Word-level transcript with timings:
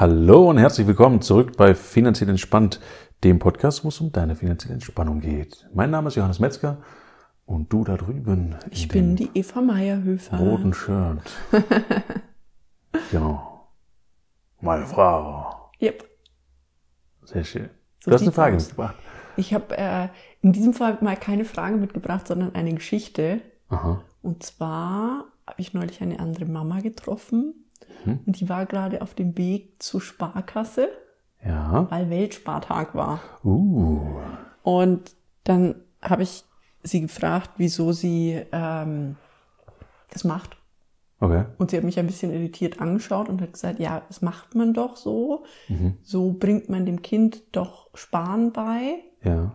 Hallo 0.00 0.48
und 0.48 0.56
herzlich 0.56 0.86
willkommen 0.86 1.20
zurück 1.20 1.58
bei 1.58 1.74
Finanziell 1.74 2.30
Entspannt, 2.30 2.80
dem 3.22 3.38
Podcast, 3.38 3.84
wo 3.84 3.88
es 3.88 4.00
um 4.00 4.10
deine 4.10 4.34
finanzielle 4.34 4.72
Entspannung 4.72 5.20
geht. 5.20 5.68
Mein 5.74 5.90
Name 5.90 6.08
ist 6.08 6.14
Johannes 6.14 6.38
Metzger 6.38 6.78
und 7.44 7.70
du 7.70 7.84
da 7.84 7.98
drüben. 7.98 8.56
Ich 8.70 8.88
bin 8.88 9.14
die 9.14 9.28
Eva 9.34 9.60
Meierhöfer. 9.60 10.38
Roten 10.38 10.72
Shirt. 10.72 11.30
genau. 13.10 13.68
Meine 14.62 14.86
Frau. 14.86 15.70
Yep. 15.82 16.08
Sehr 17.24 17.44
schön. 17.44 17.68
So 18.02 18.10
du 18.10 18.14
hast 18.14 18.22
eine 18.22 18.32
Frage 18.32 18.56
aus. 18.56 18.68
mitgebracht. 18.68 18.96
Ich 19.36 19.52
habe 19.52 19.76
äh, 19.76 20.08
in 20.40 20.54
diesem 20.54 20.72
Fall 20.72 20.96
mal 21.02 21.18
keine 21.18 21.44
Frage 21.44 21.76
mitgebracht, 21.76 22.26
sondern 22.26 22.54
eine 22.54 22.72
Geschichte. 22.72 23.42
Aha. 23.68 24.02
Und 24.22 24.44
zwar 24.44 25.26
habe 25.46 25.60
ich 25.60 25.74
neulich 25.74 26.00
eine 26.00 26.20
andere 26.20 26.46
Mama 26.46 26.80
getroffen 26.80 27.66
Mhm. 28.04 28.20
und 28.26 28.40
die 28.40 28.48
war 28.48 28.66
gerade 28.66 29.02
auf 29.02 29.14
dem 29.14 29.36
Weg 29.36 29.82
zur 29.82 30.00
Sparkasse, 30.00 30.88
Ja. 31.44 31.86
weil 31.90 32.10
Weltspartag 32.10 32.94
war. 32.94 33.20
Uh. 33.44 34.00
Und 34.62 35.14
dann 35.44 35.74
habe 36.02 36.22
ich 36.22 36.44
sie 36.82 37.00
gefragt, 37.02 37.50
wieso 37.56 37.92
sie 37.92 38.40
ähm, 38.52 39.16
das 40.10 40.24
macht. 40.24 40.56
Okay. 41.22 41.44
Und 41.58 41.70
sie 41.70 41.76
hat 41.76 41.84
mich 41.84 41.98
ein 41.98 42.06
bisschen 42.06 42.32
irritiert 42.32 42.80
angeschaut 42.80 43.28
und 43.28 43.42
hat 43.42 43.52
gesagt, 43.52 43.78
ja, 43.78 44.02
das 44.08 44.22
macht 44.22 44.54
man 44.54 44.72
doch 44.72 44.96
so. 44.96 45.44
Mhm. 45.68 45.98
So 46.02 46.32
bringt 46.32 46.70
man 46.70 46.86
dem 46.86 47.02
Kind 47.02 47.42
doch 47.52 47.90
Sparen 47.94 48.52
bei. 48.52 49.00
Ja. 49.22 49.52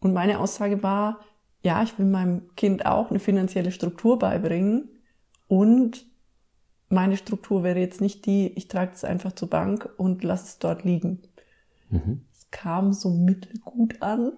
Und 0.00 0.12
meine 0.12 0.38
Aussage 0.38 0.82
war, 0.82 1.20
ja, 1.62 1.82
ich 1.82 1.98
will 1.98 2.06
meinem 2.06 2.54
Kind 2.56 2.84
auch 2.84 3.08
eine 3.10 3.18
finanzielle 3.18 3.72
Struktur 3.72 4.18
beibringen. 4.18 4.90
Und 5.48 6.04
meine 6.90 7.16
Struktur 7.16 7.62
wäre 7.62 7.78
jetzt 7.78 8.00
nicht 8.00 8.26
die, 8.26 8.48
ich 8.48 8.68
trage 8.68 8.92
es 8.92 9.04
einfach 9.04 9.32
zur 9.32 9.48
Bank 9.48 9.88
und 9.96 10.22
lasse 10.22 10.44
es 10.44 10.58
dort 10.58 10.84
liegen. 10.84 11.22
Mhm. 11.88 12.22
Es 12.32 12.50
kam 12.50 12.92
so 12.92 13.10
mittelgut 13.10 14.02
an. 14.02 14.32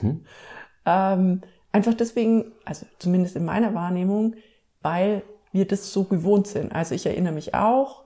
Mhm. 0.00 0.24
Ähm, 0.90 1.42
einfach 1.70 1.92
deswegen, 1.92 2.52
also 2.64 2.86
zumindest 2.98 3.36
in 3.36 3.44
meiner 3.44 3.74
Wahrnehmung, 3.74 4.36
weil 4.80 5.22
wir 5.52 5.66
das 5.66 5.92
so 5.92 6.04
gewohnt 6.04 6.46
sind. 6.46 6.72
Also 6.72 6.94
ich 6.94 7.04
erinnere 7.04 7.34
mich 7.34 7.54
auch, 7.54 8.04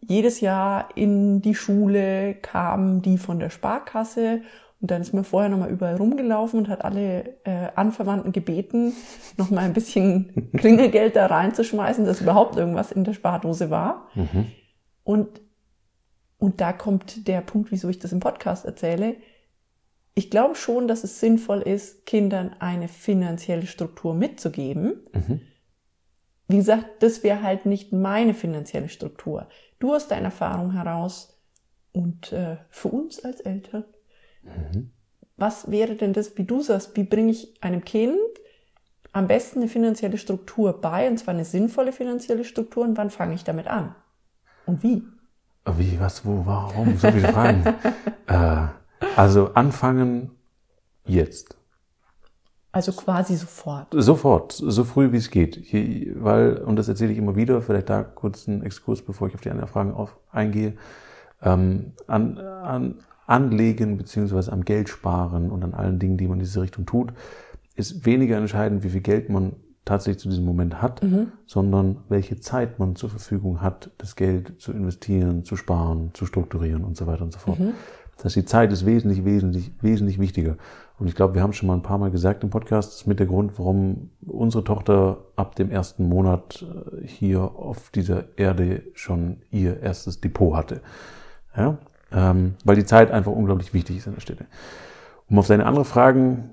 jedes 0.00 0.40
Jahr 0.40 0.88
in 0.96 1.40
die 1.40 1.54
Schule 1.54 2.34
kamen 2.34 3.00
die 3.00 3.16
von 3.16 3.38
der 3.38 3.48
Sparkasse 3.48 4.42
und 4.80 4.90
dann 4.90 5.02
ist 5.02 5.12
mir 5.12 5.24
vorher 5.24 5.50
nochmal 5.50 5.70
überall 5.70 5.96
rumgelaufen 5.96 6.58
und 6.58 6.68
hat 6.68 6.84
alle 6.84 7.36
äh, 7.44 7.68
Anverwandten 7.74 8.32
gebeten, 8.32 8.94
nochmal 9.36 9.64
ein 9.64 9.74
bisschen 9.74 10.50
Klingelgeld 10.56 11.16
da 11.16 11.26
reinzuschmeißen, 11.26 12.06
dass 12.06 12.22
überhaupt 12.22 12.56
irgendwas 12.56 12.90
in 12.90 13.04
der 13.04 13.12
Spardose 13.12 13.68
war. 13.68 14.08
Mhm. 14.14 14.46
Und, 15.04 15.40
und 16.38 16.62
da 16.62 16.72
kommt 16.72 17.28
der 17.28 17.42
Punkt, 17.42 17.70
wieso 17.70 17.90
ich 17.90 17.98
das 17.98 18.12
im 18.12 18.20
Podcast 18.20 18.64
erzähle. 18.64 19.16
Ich 20.14 20.30
glaube 20.30 20.54
schon, 20.54 20.88
dass 20.88 21.04
es 21.04 21.20
sinnvoll 21.20 21.60
ist, 21.60 22.06
Kindern 22.06 22.56
eine 22.58 22.88
finanzielle 22.88 23.66
Struktur 23.66 24.14
mitzugeben. 24.14 25.04
Mhm. 25.12 25.40
Wie 26.48 26.56
gesagt, 26.56 27.02
das 27.02 27.22
wäre 27.22 27.42
halt 27.42 27.66
nicht 27.66 27.92
meine 27.92 28.32
finanzielle 28.32 28.88
Struktur. 28.88 29.46
Du 29.78 29.94
aus 29.94 30.08
deiner 30.08 30.26
Erfahrung 30.26 30.72
heraus 30.72 31.38
und 31.92 32.32
äh, 32.32 32.56
für 32.70 32.88
uns 32.88 33.22
als 33.24 33.40
Eltern, 33.40 33.84
Mhm. 34.42 34.90
was 35.36 35.70
wäre 35.70 35.94
denn 35.94 36.12
das, 36.12 36.36
wie 36.36 36.44
du 36.44 36.62
sagst, 36.62 36.96
wie 36.96 37.04
bringe 37.04 37.30
ich 37.30 37.54
einem 37.62 37.84
Kind 37.84 38.16
am 39.12 39.26
besten 39.26 39.60
eine 39.60 39.68
finanzielle 39.68 40.18
Struktur 40.18 40.80
bei, 40.80 41.08
und 41.08 41.18
zwar 41.18 41.34
eine 41.34 41.44
sinnvolle 41.44 41.92
finanzielle 41.92 42.44
Struktur, 42.44 42.84
und 42.84 42.96
wann 42.96 43.10
fange 43.10 43.34
ich 43.34 43.44
damit 43.44 43.66
an? 43.66 43.94
Und 44.66 44.82
wie? 44.82 45.02
Wie, 45.76 45.98
was, 46.00 46.24
wo, 46.24 46.42
warum? 46.46 46.96
So 46.96 47.10
viele 47.10 47.28
Fragen. 47.28 47.64
äh, 48.26 48.66
also 49.16 49.52
anfangen 49.54 50.30
jetzt. 51.04 51.56
Also 52.72 52.92
quasi 52.92 53.34
sofort. 53.36 53.88
Sofort, 53.90 54.52
so 54.52 54.84
früh 54.84 55.10
wie 55.10 55.16
es 55.16 55.30
geht. 55.30 55.56
Je, 55.56 56.12
weil, 56.16 56.58
und 56.58 56.76
das 56.76 56.88
erzähle 56.88 57.12
ich 57.12 57.18
immer 57.18 57.34
wieder, 57.34 57.62
vielleicht 57.62 57.90
da 57.90 58.04
kurz 58.04 58.46
einen 58.46 58.62
Exkurs, 58.62 59.02
bevor 59.02 59.26
ich 59.26 59.34
auf 59.34 59.40
die 59.40 59.50
anderen 59.50 59.68
Fragen 59.68 59.92
auf, 59.92 60.16
eingehe. 60.30 60.76
Ähm, 61.42 61.94
an, 62.06 62.38
an 62.38 62.98
Anlegen 63.30 63.96
beziehungsweise 63.96 64.52
am 64.52 64.64
Geld 64.64 64.88
sparen 64.88 65.50
und 65.50 65.62
an 65.64 65.74
allen 65.74 65.98
Dingen, 65.98 66.16
die 66.16 66.26
man 66.26 66.38
in 66.38 66.44
diese 66.44 66.60
Richtung 66.62 66.86
tut, 66.86 67.12
ist 67.76 68.04
weniger 68.04 68.36
entscheidend, 68.36 68.82
wie 68.82 68.90
viel 68.90 69.00
Geld 69.00 69.30
man 69.30 69.52
tatsächlich 69.84 70.20
zu 70.20 70.28
diesem 70.28 70.44
Moment 70.44 70.82
hat, 70.82 71.02
Mhm. 71.02 71.28
sondern 71.46 71.98
welche 72.08 72.38
Zeit 72.38 72.78
man 72.78 72.96
zur 72.96 73.08
Verfügung 73.10 73.60
hat, 73.62 73.90
das 73.98 74.14
Geld 74.16 74.60
zu 74.60 74.72
investieren, 74.72 75.44
zu 75.44 75.56
sparen, 75.56 76.10
zu 76.12 76.26
strukturieren 76.26 76.84
und 76.84 76.96
so 76.96 77.06
weiter 77.06 77.22
und 77.22 77.32
so 77.32 77.38
fort. 77.38 77.58
Mhm. 77.58 77.72
Das 78.16 78.26
heißt, 78.26 78.36
die 78.36 78.44
Zeit 78.44 78.70
ist 78.72 78.84
wesentlich, 78.84 79.24
wesentlich, 79.24 79.72
wesentlich 79.80 80.18
wichtiger. 80.18 80.56
Und 80.98 81.06
ich 81.08 81.14
glaube, 81.14 81.34
wir 81.34 81.42
haben 81.42 81.54
schon 81.54 81.66
mal 81.66 81.74
ein 81.74 81.82
paar 81.82 81.96
Mal 81.96 82.10
gesagt 82.10 82.44
im 82.44 82.50
Podcast, 82.50 82.90
das 82.90 82.96
ist 83.00 83.06
mit 83.06 83.18
der 83.18 83.26
Grund, 83.26 83.58
warum 83.58 84.10
unsere 84.26 84.62
Tochter 84.62 85.16
ab 85.36 85.54
dem 85.56 85.70
ersten 85.70 86.06
Monat 86.06 86.62
äh, 87.02 87.06
hier 87.06 87.40
auf 87.40 87.88
dieser 87.90 88.24
Erde 88.36 88.82
schon 88.92 89.38
ihr 89.50 89.80
erstes 89.80 90.20
Depot 90.20 90.54
hatte. 90.54 90.82
Ja? 91.56 91.78
Ähm, 92.12 92.54
weil 92.64 92.76
die 92.76 92.84
Zeit 92.84 93.10
einfach 93.10 93.32
unglaublich 93.32 93.72
wichtig 93.72 93.98
ist 93.98 94.08
an 94.08 94.14
der 94.14 94.20
Stelle. 94.20 94.46
Um 95.28 95.38
auf 95.38 95.46
deine 95.46 95.66
andere 95.66 95.84
Fragen 95.84 96.50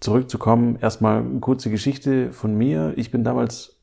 zurückzukommen, 0.00 0.78
erstmal 0.80 1.20
eine 1.20 1.40
kurze 1.40 1.70
Geschichte 1.70 2.32
von 2.32 2.56
mir. 2.56 2.92
Ich 2.96 3.10
bin 3.10 3.22
damals 3.22 3.76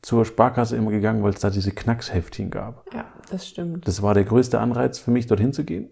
zur 0.00 0.24
Sparkasse 0.24 0.76
immer 0.76 0.90
gegangen, 0.90 1.22
weil 1.22 1.32
es 1.32 1.40
da 1.40 1.50
diese 1.50 1.72
Knacksheftchen 1.72 2.50
gab. 2.50 2.84
Ja, 2.94 3.06
das 3.30 3.48
stimmt. 3.48 3.88
Das 3.88 4.02
war 4.02 4.14
der 4.14 4.24
größte 4.24 4.60
Anreiz 4.60 4.98
für 4.98 5.10
mich, 5.10 5.26
dorthin 5.26 5.52
zu 5.52 5.64
gehen. 5.64 5.90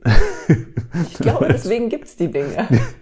Ich 1.08 1.14
glaube, 1.14 1.48
deswegen 1.50 1.88
gibt's 1.88 2.16
die 2.16 2.30
Dinge. 2.30 2.68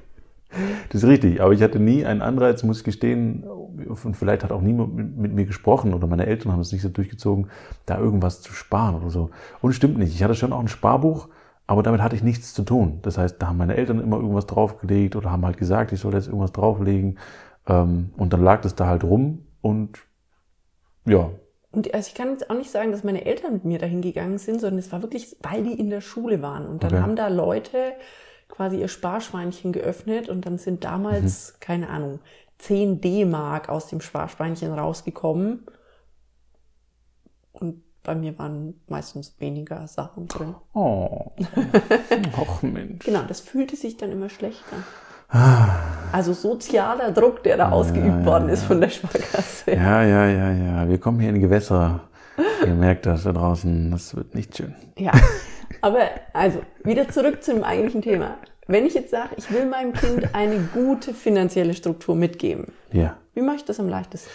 Das 0.88 1.02
ist 1.02 1.08
richtig, 1.08 1.40
aber 1.40 1.52
ich 1.52 1.62
hatte 1.62 1.78
nie 1.78 2.04
einen 2.04 2.22
Anreiz, 2.22 2.62
muss 2.62 2.78
ich 2.78 2.84
gestehen, 2.84 3.44
und 3.44 4.16
vielleicht 4.16 4.44
hat 4.44 4.52
auch 4.52 4.60
niemand 4.60 4.94
mit, 4.94 5.16
mit 5.16 5.32
mir 5.32 5.46
gesprochen 5.46 5.94
oder 5.94 6.06
meine 6.06 6.26
Eltern 6.26 6.52
haben 6.52 6.60
es 6.60 6.72
nicht 6.72 6.82
so 6.82 6.88
durchgezogen, 6.88 7.48
da 7.86 7.98
irgendwas 7.98 8.42
zu 8.42 8.52
sparen 8.52 8.96
oder 8.96 9.10
so. 9.10 9.30
Und 9.62 9.72
stimmt 9.72 9.98
nicht, 9.98 10.14
ich 10.14 10.22
hatte 10.22 10.34
schon 10.34 10.52
auch 10.52 10.60
ein 10.60 10.68
Sparbuch, 10.68 11.28
aber 11.66 11.82
damit 11.82 12.02
hatte 12.02 12.16
ich 12.16 12.22
nichts 12.22 12.52
zu 12.52 12.62
tun. 12.62 12.98
Das 13.02 13.16
heißt, 13.18 13.40
da 13.40 13.48
haben 13.48 13.56
meine 13.58 13.76
Eltern 13.76 14.00
immer 14.00 14.16
irgendwas 14.16 14.46
draufgelegt 14.46 15.16
oder 15.16 15.30
haben 15.30 15.46
halt 15.46 15.56
gesagt, 15.56 15.92
ich 15.92 16.00
soll 16.00 16.14
jetzt 16.14 16.26
irgendwas 16.26 16.52
drauflegen. 16.52 17.18
Ähm, 17.68 18.10
Und 18.16 18.32
dann 18.32 18.42
lag 18.42 18.60
das 18.62 18.74
da 18.74 18.86
halt 18.86 19.04
rum 19.04 19.46
und 19.62 19.98
ja, 21.04 21.30
Und 21.72 21.94
also 21.94 22.08
ich 22.08 22.14
kann 22.14 22.30
jetzt 22.30 22.50
auch 22.50 22.56
nicht 22.56 22.70
sagen, 22.70 22.90
dass 22.90 23.04
meine 23.04 23.24
Eltern 23.24 23.52
mit 23.52 23.64
mir 23.64 23.78
dahin 23.78 24.02
gegangen 24.02 24.38
sind, 24.38 24.60
sondern 24.60 24.78
es 24.78 24.90
war 24.90 25.02
wirklich, 25.02 25.36
weil 25.40 25.62
die 25.62 25.78
in 25.78 25.88
der 25.90 26.00
Schule 26.00 26.42
waren. 26.42 26.66
Und 26.66 26.82
dann 26.82 26.92
Okay. 26.92 27.00
haben 27.00 27.14
da 27.16 27.28
Leute 27.28 27.92
quasi 28.50 28.80
ihr 28.80 28.88
Sparschweinchen 28.88 29.72
geöffnet 29.72 30.28
und 30.28 30.46
dann 30.46 30.58
sind 30.58 30.84
damals, 30.84 31.54
keine 31.60 31.88
Ahnung, 31.88 32.20
10 32.58 33.00
D-Mark 33.00 33.68
aus 33.68 33.88
dem 33.88 34.00
Sparschweinchen 34.00 34.72
rausgekommen. 34.72 35.66
Und 37.52 37.82
bei 38.02 38.14
mir 38.14 38.38
waren 38.38 38.80
meistens 38.88 39.38
weniger 39.40 39.86
Sachen 39.86 40.28
drin. 40.28 40.54
oh, 40.74 41.32
ach 42.36 42.62
Mensch. 42.62 43.04
Genau, 43.04 43.22
das 43.26 43.40
fühlte 43.40 43.76
sich 43.76 43.96
dann 43.96 44.10
immer 44.10 44.28
schlechter. 44.28 44.76
Ah. 45.28 45.68
Also 46.12 46.32
sozialer 46.32 47.12
Druck, 47.12 47.42
der 47.44 47.56
da 47.56 47.70
ausgeübt 47.70 48.20
ja, 48.20 48.24
worden 48.24 48.48
ja. 48.48 48.54
ist 48.54 48.64
von 48.64 48.80
der 48.80 48.88
Sparkasse. 48.88 49.72
Ja, 49.72 50.02
ja, 50.02 50.26
ja, 50.26 50.50
ja, 50.50 50.88
wir 50.88 50.98
kommen 50.98 51.20
hier 51.20 51.30
in 51.30 51.40
Gewässer. 51.40 52.00
Ihr 52.66 52.74
merkt 52.74 53.06
das 53.06 53.24
da 53.24 53.32
draußen, 53.32 53.90
das 53.90 54.16
wird 54.16 54.34
nicht 54.34 54.56
schön. 54.56 54.74
Ja, 54.98 55.12
aber 55.82 56.00
also 56.32 56.60
wieder 56.84 57.08
zurück 57.08 57.42
zum 57.42 57.62
eigentlichen 57.64 58.02
Thema. 58.02 58.36
Wenn 58.66 58.86
ich 58.86 58.94
jetzt 58.94 59.10
sage, 59.10 59.30
ich 59.36 59.50
will 59.50 59.66
meinem 59.66 59.92
Kind 59.92 60.34
eine 60.34 60.60
gute 60.72 61.12
finanzielle 61.12 61.74
Struktur 61.74 62.14
mitgeben, 62.14 62.72
Ja. 62.92 63.16
wie 63.34 63.42
mache 63.42 63.56
ich 63.56 63.64
das 63.64 63.80
am 63.80 63.88
leichtesten? 63.88 64.30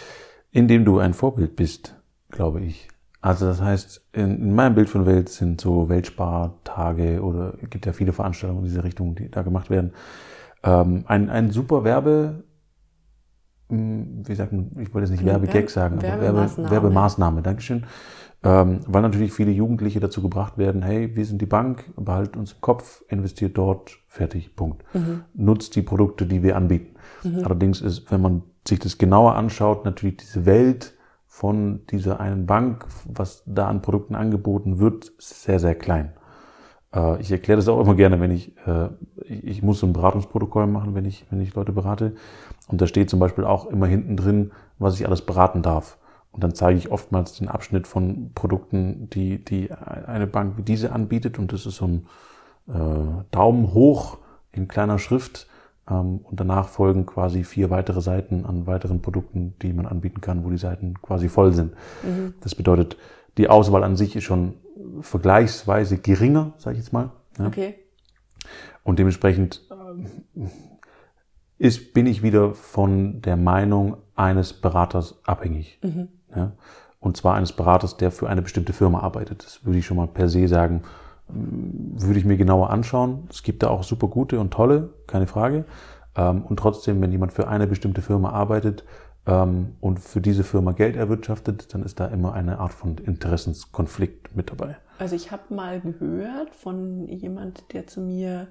Indem 0.51 0.85
du 0.85 0.99
ein 0.99 1.13
Vorbild 1.13 1.55
bist, 1.55 1.95
glaube 2.31 2.61
ich. 2.61 2.87
Also 3.21 3.45
das 3.47 3.61
heißt, 3.61 4.05
in, 4.13 4.37
in 4.41 4.55
meinem 4.55 4.75
Bild 4.75 4.89
von 4.89 5.05
Welt 5.05 5.29
sind 5.29 5.59
so 5.59 5.89
Weltspartage 5.89 7.21
oder 7.21 7.53
es 7.61 7.69
gibt 7.69 7.85
ja 7.85 7.93
viele 7.93 8.13
Veranstaltungen 8.13 8.59
in 8.63 8.65
diese 8.69 8.83
Richtung, 8.83 9.15
die 9.15 9.29
da 9.31 9.41
gemacht 9.41 9.69
werden. 9.69 9.93
Ähm, 10.63 11.03
ein, 11.07 11.29
ein 11.29 11.51
super 11.51 11.83
Werbe, 11.83 12.43
wie 13.69 14.35
sagt 14.35 14.53
man, 14.53 14.71
ich 14.79 14.93
wollte 14.93 15.07
jetzt 15.07 15.11
nicht 15.11 15.25
Werbegag 15.25 15.55
Werbe- 15.55 15.71
sagen, 15.71 15.95
aber 15.95 16.03
Werbe, 16.07 16.21
Werbemaßnahme. 16.23 16.71
Werbemaßnahme, 16.71 17.41
Dankeschön. 17.41 17.83
Ähm, 18.43 18.81
weil 18.85 19.01
natürlich 19.01 19.33
viele 19.33 19.49
Jugendliche 19.51 19.99
dazu 19.99 20.21
gebracht 20.21 20.59
werden, 20.59 20.83
hey, 20.83 21.15
wir 21.15 21.25
sind 21.25 21.41
die 21.41 21.47
Bank, 21.47 21.85
behaltet 21.95 22.37
uns 22.37 22.53
im 22.53 22.61
Kopf, 22.61 23.03
investiert 23.07 23.57
dort, 23.57 23.97
fertig, 24.07 24.55
Punkt. 24.55 24.83
Nutzt 25.33 25.75
die 25.75 25.81
Produkte, 25.81 26.27
die 26.27 26.43
wir 26.43 26.55
anbieten. 26.55 26.95
Allerdings 27.43 27.81
ist, 27.81 28.11
wenn 28.11 28.21
man 28.21 28.43
sich 28.67 28.77
das 28.79 28.99
genauer 28.99 29.35
anschaut, 29.35 29.83
natürlich 29.83 30.17
diese 30.17 30.45
Welt 30.45 30.93
von 31.27 31.81
dieser 31.89 32.19
einen 32.19 32.45
Bank, 32.45 32.85
was 33.05 33.41
da 33.47 33.67
an 33.67 33.81
Produkten 33.81 34.13
angeboten 34.13 34.77
wird, 34.79 35.11
sehr, 35.17 35.59
sehr 35.59 35.75
klein. 35.75 36.13
Äh, 36.95 37.21
ich 37.21 37.31
erkläre 37.31 37.57
das 37.57 37.67
auch 37.67 37.79
immer 37.79 37.95
gerne, 37.95 38.19
wenn 38.19 38.31
ich, 38.31 38.55
äh, 38.65 38.89
ich, 39.25 39.61
muss 39.61 39.79
so 39.79 39.87
ein 39.87 39.93
Beratungsprotokoll 39.93 40.67
machen, 40.67 40.95
wenn 40.95 41.05
ich, 41.05 41.25
wenn 41.29 41.41
ich 41.41 41.53
Leute 41.53 41.71
berate. 41.71 42.15
Und 42.67 42.81
da 42.81 42.87
steht 42.87 43.09
zum 43.09 43.19
Beispiel 43.19 43.43
auch 43.43 43.67
immer 43.67 43.85
hinten 43.85 44.17
drin, 44.17 44.51
was 44.79 44.99
ich 44.99 45.05
alles 45.05 45.21
beraten 45.21 45.61
darf. 45.61 45.97
Und 46.31 46.43
dann 46.43 46.53
zeige 46.53 46.77
ich 46.77 46.91
oftmals 46.91 47.33
den 47.33 47.47
Abschnitt 47.47 47.87
von 47.87 48.31
Produkten, 48.33 49.09
die, 49.11 49.43
die 49.43 49.71
eine 49.71 50.27
Bank 50.27 50.57
wie 50.57 50.63
diese 50.63 50.91
anbietet. 50.91 51.39
Und 51.39 51.53
das 51.53 51.65
ist 51.65 51.77
so 51.77 51.87
ein 51.87 52.07
äh, 52.67 53.23
Daumen 53.31 53.73
hoch 53.73 54.17
in 54.51 54.67
kleiner 54.67 54.99
Schrift. 54.99 55.47
Ähm, 55.89 56.19
und 56.23 56.39
danach 56.39 56.67
folgen 56.67 57.05
quasi 57.05 57.43
vier 57.43 57.69
weitere 57.69 58.01
Seiten 58.01 58.45
an 58.45 58.67
weiteren 58.67 59.01
Produkten, 59.01 59.53
die 59.61 59.71
man 59.71 59.85
anbieten 59.85 60.19
kann, 60.19 60.43
wo 60.43 60.49
die 60.49 60.57
Seiten 60.57 60.95
quasi 61.01 61.29
voll 61.29 61.53
sind. 61.53 61.73
Mhm. 62.03 62.33
Das 62.41 62.55
bedeutet, 62.55 62.97
die 63.37 63.49
Auswahl 63.49 63.83
an 63.83 63.95
sich 63.95 64.15
ist 64.15 64.23
schon 64.23 64.55
vergleichsweise 65.01 65.97
geringer, 65.97 66.53
sage 66.57 66.77
ich 66.77 66.83
jetzt 66.83 66.93
mal. 66.93 67.11
Ja. 67.37 67.47
Okay. 67.47 67.75
Und 68.83 68.99
dementsprechend 68.99 69.61
äh, 69.71 70.47
ist, 71.57 71.93
bin 71.93 72.05
ich 72.05 72.23
wieder 72.23 72.53
von 72.53 73.21
der 73.21 73.37
Meinung 73.37 73.97
eines 74.15 74.53
Beraters 74.53 75.19
abhängig. 75.25 75.79
Mhm. 75.81 76.09
Ja? 76.35 76.51
Und 76.99 77.17
zwar 77.17 77.35
eines 77.35 77.53
Beraters, 77.53 77.97
der 77.97 78.11
für 78.11 78.29
eine 78.29 78.41
bestimmte 78.41 78.73
Firma 78.73 78.99
arbeitet. 78.99 79.43
Das 79.43 79.65
würde 79.65 79.79
ich 79.79 79.85
schon 79.85 79.97
mal 79.97 80.07
per 80.07 80.29
se 80.29 80.47
sagen, 80.47 80.83
würde 81.27 82.19
ich 82.19 82.25
mir 82.25 82.37
genauer 82.37 82.69
anschauen. 82.69 83.27
Es 83.29 83.43
gibt 83.43 83.63
da 83.63 83.69
auch 83.69 83.83
super 83.83 84.07
gute 84.07 84.39
und 84.39 84.51
tolle, 84.51 84.93
keine 85.07 85.27
Frage. 85.27 85.65
Ähm, 86.15 86.43
und 86.43 86.57
trotzdem, 86.57 87.01
wenn 87.01 87.11
jemand 87.11 87.33
für 87.33 87.47
eine 87.47 87.67
bestimmte 87.67 88.01
Firma 88.01 88.29
arbeitet 88.29 88.83
ähm, 88.83 88.89
und 89.25 89.99
für 89.99 90.21
diese 90.21 90.43
Firma 90.43 90.73
Geld 90.73 90.95
erwirtschaftet, 90.95 91.73
dann 91.73 91.81
ist 91.83 91.99
da 91.99 92.07
immer 92.07 92.33
eine 92.33 92.59
Art 92.59 92.73
von 92.73 92.97
Interessenskonflikt 92.99 94.35
mit 94.35 94.51
dabei. 94.51 94.77
Also 94.99 95.15
ich 95.15 95.31
habe 95.31 95.53
mal 95.53 95.81
gehört 95.81 96.53
von 96.53 97.07
jemand, 97.07 97.73
der 97.73 97.87
zu 97.87 98.01
mir 98.01 98.47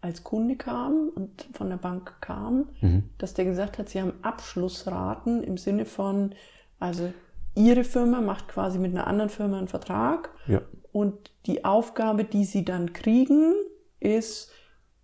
als 0.00 0.24
Kunde 0.24 0.56
kam 0.56 1.10
und 1.14 1.48
von 1.52 1.70
der 1.70 1.76
Bank 1.76 2.20
kam, 2.20 2.68
mhm. 2.80 3.10
dass 3.18 3.34
der 3.34 3.44
gesagt 3.44 3.78
hat, 3.78 3.88
sie 3.88 4.00
haben 4.00 4.12
Abschlussraten 4.22 5.42
im 5.42 5.56
Sinne 5.56 5.84
von, 5.84 6.34
also 6.78 7.12
ihre 7.54 7.84
Firma 7.84 8.20
macht 8.20 8.48
quasi 8.48 8.78
mit 8.78 8.92
einer 8.92 9.06
anderen 9.06 9.30
Firma 9.30 9.58
einen 9.58 9.68
Vertrag 9.68 10.30
ja. 10.46 10.62
und 10.92 11.32
die 11.46 11.64
Aufgabe, 11.64 12.24
die 12.24 12.44
sie 12.44 12.64
dann 12.64 12.92
kriegen, 12.92 13.54
ist, 13.98 14.52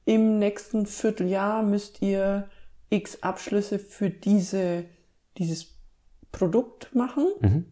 im 0.04 0.38
nächsten 0.38 0.86
Vierteljahr 0.86 1.62
müsst 1.62 2.02
ihr 2.02 2.48
x 2.90 3.22
Abschlüsse 3.22 3.78
für 3.78 4.10
diese, 4.10 4.84
dieses 5.38 5.76
Produkt 6.32 6.94
machen. 6.94 7.26
Mhm. 7.40 7.64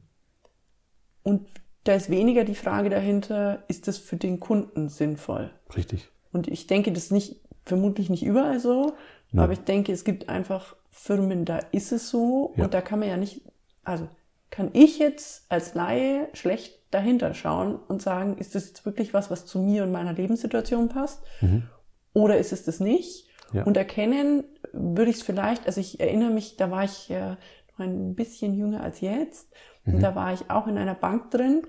Und 1.23 1.49
da 1.85 1.95
ist 1.95 2.11
weniger 2.11 2.45
die 2.45 2.55
Frage 2.55 2.91
dahinter, 2.91 3.65
ist 3.69 3.89
das 3.89 3.99
für 3.99 4.17
den 4.17 4.41
Kunden 4.41 4.89
sinnvoll? 4.89 5.51
Richtig. 5.75 6.09
Und 6.33 6.49
ich 6.49 6.67
denke, 6.67 6.93
das 6.93 7.05
ist 7.05 7.13
nicht, 7.13 7.41
vermutlich 7.65 8.09
nicht 8.09 8.25
überall 8.25 8.61
so, 8.61 8.95
Nein. 9.33 9.45
aber 9.45 9.53
ich 9.53 9.61
denke, 9.61 9.93
es 9.93 10.05
gibt 10.05 10.29
einfach 10.29 10.77
Firmen, 10.91 11.45
da 11.45 11.59
ist 11.73 11.93
es 11.93 12.11
so 12.11 12.55
ja. 12.57 12.65
und 12.65 12.75
da 12.75 12.81
kann 12.81 12.99
man 13.01 13.09
ja 13.09 13.17
nicht, 13.17 13.43
also 13.83 14.09
kann 14.51 14.71
ich 14.75 14.99
jetzt 14.99 15.47
als 15.49 15.75
Laie 15.75 16.29
schlecht 16.35 16.79
dahinter 16.91 17.33
schauen 17.35 17.77
und 17.77 18.03
sagen, 18.03 18.37
ist 18.37 18.55
das 18.55 18.69
jetzt 18.69 18.85
wirklich 18.85 19.15
was, 19.15 19.31
was 19.31 19.47
zu 19.47 19.59
mir 19.59 19.83
und 19.83 19.93
meiner 19.93 20.13
Lebenssituation 20.13 20.89
passt? 20.89 21.23
Mhm. 21.41 21.65
Oder 22.13 22.37
ist 22.37 22.53
es 22.53 22.65
das 22.65 22.79
nicht? 22.79 23.27
Ja. 23.53 23.65
Und 23.65 23.77
erkennen 23.77 24.45
würde 24.73 25.11
ich 25.11 25.17
es 25.19 25.23
vielleicht, 25.23 25.67
also 25.67 25.81
ich 25.81 26.01
erinnere 26.01 26.31
mich, 26.31 26.57
da 26.57 26.71
war 26.71 26.85
ich 26.85 27.11
äh, 27.11 27.37
noch 27.73 27.79
ein 27.79 28.15
bisschen 28.15 28.55
jünger 28.55 28.83
als 28.83 29.01
jetzt 29.01 29.49
mhm. 29.85 29.95
und 29.95 30.03
da 30.03 30.15
war 30.15 30.33
ich 30.33 30.51
auch 30.51 30.67
in 30.67 30.79
einer 30.79 30.95
Bank 30.95 31.31
drin 31.31 31.63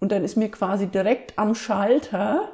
und 0.00 0.12
dann 0.12 0.24
ist 0.24 0.36
mir 0.36 0.50
quasi 0.50 0.86
direkt 0.86 1.38
am 1.38 1.54
Schalter 1.54 2.52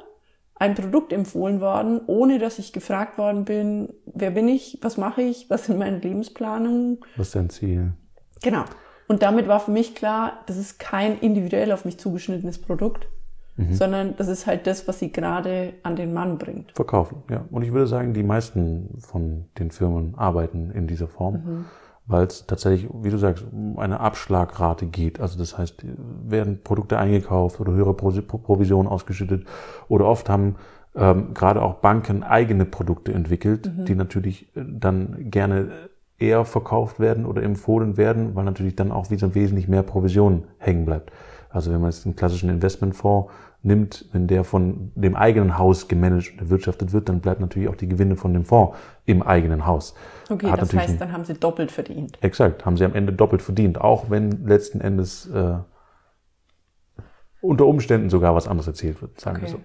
ein 0.57 0.73
Produkt 0.73 1.11
empfohlen 1.11 1.59
worden, 1.59 2.01
ohne 2.07 2.39
dass 2.39 2.59
ich 2.59 2.71
gefragt 2.71 3.17
worden 3.17 3.43
bin, 3.43 3.93
wer 4.05 4.31
bin 4.31 4.47
ich, 4.47 4.79
was 4.81 4.97
mache 4.97 5.21
ich, 5.21 5.49
was 5.49 5.65
sind 5.65 5.77
meine 5.77 5.99
Lebensplanungen. 5.99 6.99
Was 7.17 7.27
ist 7.27 7.35
dein 7.35 7.49
Ziel? 7.49 7.93
Genau. 8.41 8.63
Und 9.07 9.21
damit 9.21 9.47
war 9.47 9.59
für 9.59 9.71
mich 9.71 9.95
klar, 9.95 10.43
das 10.47 10.57
ist 10.57 10.79
kein 10.79 11.19
individuell 11.19 11.71
auf 11.71 11.85
mich 11.85 11.99
zugeschnittenes 11.99 12.59
Produkt, 12.59 13.07
mhm. 13.57 13.73
sondern 13.73 14.15
das 14.17 14.27
ist 14.27 14.47
halt 14.47 14.67
das, 14.67 14.87
was 14.87 14.99
sie 14.99 15.11
gerade 15.11 15.73
an 15.83 15.95
den 15.95 16.13
Mann 16.13 16.37
bringt. 16.37 16.71
Verkaufen, 16.73 17.23
ja. 17.29 17.45
Und 17.51 17.63
ich 17.63 17.71
würde 17.71 17.87
sagen, 17.87 18.13
die 18.13 18.23
meisten 18.23 18.97
von 18.99 19.45
den 19.59 19.71
Firmen 19.71 20.15
arbeiten 20.15 20.71
in 20.71 20.87
dieser 20.87 21.07
Form. 21.07 21.33
Mhm 21.33 21.65
weil 22.07 22.25
es 22.25 22.45
tatsächlich, 22.45 22.87
wie 23.01 23.09
du 23.09 23.17
sagst, 23.17 23.45
um 23.51 23.79
eine 23.79 23.99
Abschlagrate 23.99 24.85
geht. 24.85 25.19
Also 25.19 25.39
das 25.39 25.57
heißt, 25.57 25.83
werden 26.23 26.61
Produkte 26.63 26.99
eingekauft 26.99 27.59
oder 27.59 27.73
höhere 27.73 27.93
Provisionen 27.95 28.87
ausgeschüttet 28.87 29.45
oder 29.87 30.05
oft 30.05 30.29
haben 30.29 30.55
ähm, 30.95 31.33
gerade 31.33 31.61
auch 31.61 31.75
Banken 31.75 32.23
eigene 32.23 32.65
Produkte 32.65 33.13
entwickelt, 33.13 33.65
mhm. 33.65 33.85
die 33.85 33.95
natürlich 33.95 34.55
äh, 34.55 34.63
dann 34.65 35.29
gerne 35.29 35.71
eher 36.17 36.45
verkauft 36.45 36.99
werden 36.99 37.25
oder 37.25 37.43
empfohlen 37.43 37.97
werden, 37.97 38.35
weil 38.35 38.45
natürlich 38.45 38.75
dann 38.75 38.91
auch 38.91 39.11
wieder 39.11 39.35
wesentlich 39.35 39.67
mehr 39.67 39.83
Provision 39.83 40.45
hängen 40.57 40.85
bleibt. 40.85 41.11
Also 41.55 41.71
wenn 41.71 41.79
man 41.79 41.89
jetzt 41.89 42.05
einen 42.05 42.17
klassischen 42.17 42.49
Investmentfonds 42.49 43.31
nimmt, 43.63 44.09
wenn 44.11 44.27
der 44.27 44.43
von 44.43 44.91
dem 44.95 45.15
eigenen 45.15 45.57
Haus 45.57 45.87
gemanagt 45.87 46.33
und 46.33 46.41
erwirtschaftet 46.41 46.91
wird, 46.91 47.07
dann 47.07 47.21
bleibt 47.21 47.39
natürlich 47.39 47.69
auch 47.69 47.77
die 47.77 47.87
Gewinne 47.87 48.17
von 48.17 48.33
dem 48.33 48.43
Fonds 48.43 48.77
im 49.05 49.23
eigenen 49.23 49.65
Haus. 49.65 49.95
Okay, 50.29 50.51
Hat 50.51 50.61
das 50.61 50.73
heißt, 50.73 50.99
dann 50.99 51.13
haben 51.13 51.23
sie 51.23 51.33
doppelt 51.33 51.71
verdient. 51.71 52.17
Exakt, 52.21 52.65
haben 52.65 52.75
sie 52.75 52.83
am 52.83 52.93
Ende 52.93 53.13
doppelt 53.13 53.41
verdient, 53.41 53.79
auch 53.79 54.09
wenn 54.09 54.45
letzten 54.45 54.81
Endes 54.81 55.27
äh, 55.27 55.55
unter 57.39 57.65
Umständen 57.67 58.09
sogar 58.09 58.35
was 58.35 58.49
anderes 58.49 58.67
erzählt 58.67 59.01
wird, 59.01 59.17
sagen 59.21 59.37
okay. 59.37 59.45
wir 59.45 59.51
so. 59.51 59.59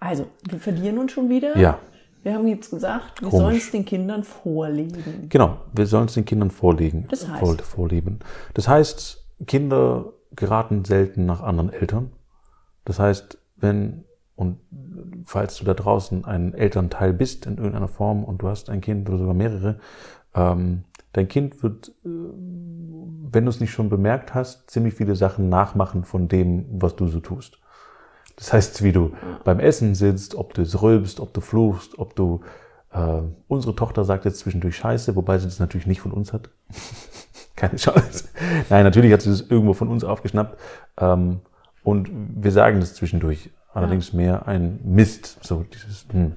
Also, 0.00 0.26
wir 0.50 0.58
verlieren 0.58 0.98
uns 0.98 1.12
schon 1.12 1.28
wieder. 1.28 1.56
Ja. 1.56 1.78
Wir 2.24 2.34
haben 2.34 2.48
jetzt 2.48 2.70
gesagt, 2.70 3.22
wir 3.22 3.30
sollen 3.30 3.56
es 3.56 3.70
den 3.70 3.84
Kindern 3.84 4.24
vorlegen. 4.24 5.28
Genau, 5.28 5.58
wir 5.72 5.86
sollen 5.86 6.06
es 6.06 6.14
den 6.14 6.24
Kindern 6.24 6.50
vorlegen. 6.50 7.06
Das 7.10 7.28
heißt? 7.28 7.62
Vorleben. 7.62 8.18
Das 8.54 8.66
heißt, 8.66 9.24
Kinder 9.46 10.12
geraten 10.36 10.84
selten 10.84 11.26
nach 11.26 11.42
anderen 11.42 11.72
Eltern. 11.72 12.12
Das 12.84 12.98
heißt, 12.98 13.38
wenn 13.56 14.04
und 14.34 14.58
falls 15.24 15.56
du 15.58 15.64
da 15.64 15.74
draußen 15.74 16.24
ein 16.24 16.54
Elternteil 16.54 17.12
bist 17.12 17.46
in 17.46 17.56
irgendeiner 17.58 17.88
Form 17.88 18.24
und 18.24 18.42
du 18.42 18.48
hast 18.48 18.70
ein 18.70 18.80
Kind 18.80 19.08
oder 19.08 19.18
sogar 19.18 19.34
mehrere, 19.34 19.78
ähm, 20.34 20.84
dein 21.12 21.28
Kind 21.28 21.62
wird, 21.62 21.88
äh, 22.04 22.08
wenn 22.08 23.44
du 23.44 23.50
es 23.50 23.60
nicht 23.60 23.70
schon 23.70 23.88
bemerkt 23.88 24.34
hast, 24.34 24.70
ziemlich 24.70 24.94
viele 24.94 25.14
Sachen 25.16 25.48
nachmachen 25.48 26.04
von 26.04 26.28
dem, 26.28 26.66
was 26.70 26.96
du 26.96 27.06
so 27.06 27.20
tust. 27.20 27.58
Das 28.36 28.52
heißt, 28.52 28.82
wie 28.82 28.92
du 28.92 29.12
beim 29.44 29.60
Essen 29.60 29.94
sitzt, 29.94 30.34
ob 30.34 30.54
du 30.54 30.62
es 30.62 30.80
rülpst, 30.80 31.20
ob 31.20 31.34
du 31.34 31.40
fluchst, 31.40 31.98
ob 31.98 32.16
du 32.16 32.40
äh, 32.90 33.22
unsere 33.46 33.76
Tochter 33.76 34.04
sagt 34.04 34.24
jetzt 34.24 34.38
zwischendurch 34.40 34.76
Scheiße, 34.76 35.14
wobei 35.14 35.38
sie 35.38 35.46
das 35.46 35.58
natürlich 35.58 35.86
nicht 35.86 36.00
von 36.00 36.12
uns 36.12 36.32
hat. 36.32 36.50
Keine 37.62 37.76
Chance. 37.76 38.28
Nein, 38.70 38.82
natürlich 38.82 39.12
hat 39.12 39.22
sie 39.22 39.30
das 39.30 39.42
irgendwo 39.42 39.72
von 39.72 39.86
uns 39.86 40.02
aufgeschnappt. 40.02 40.58
Ähm, 40.98 41.42
und 41.84 42.10
wir 42.12 42.50
sagen 42.50 42.80
das 42.80 42.94
zwischendurch. 42.94 43.50
Allerdings 43.72 44.10
ja. 44.10 44.16
mehr 44.16 44.48
ein 44.48 44.80
Mist. 44.82 45.38
So, 45.42 45.64
dieses, 45.72 46.06
hm. 46.10 46.32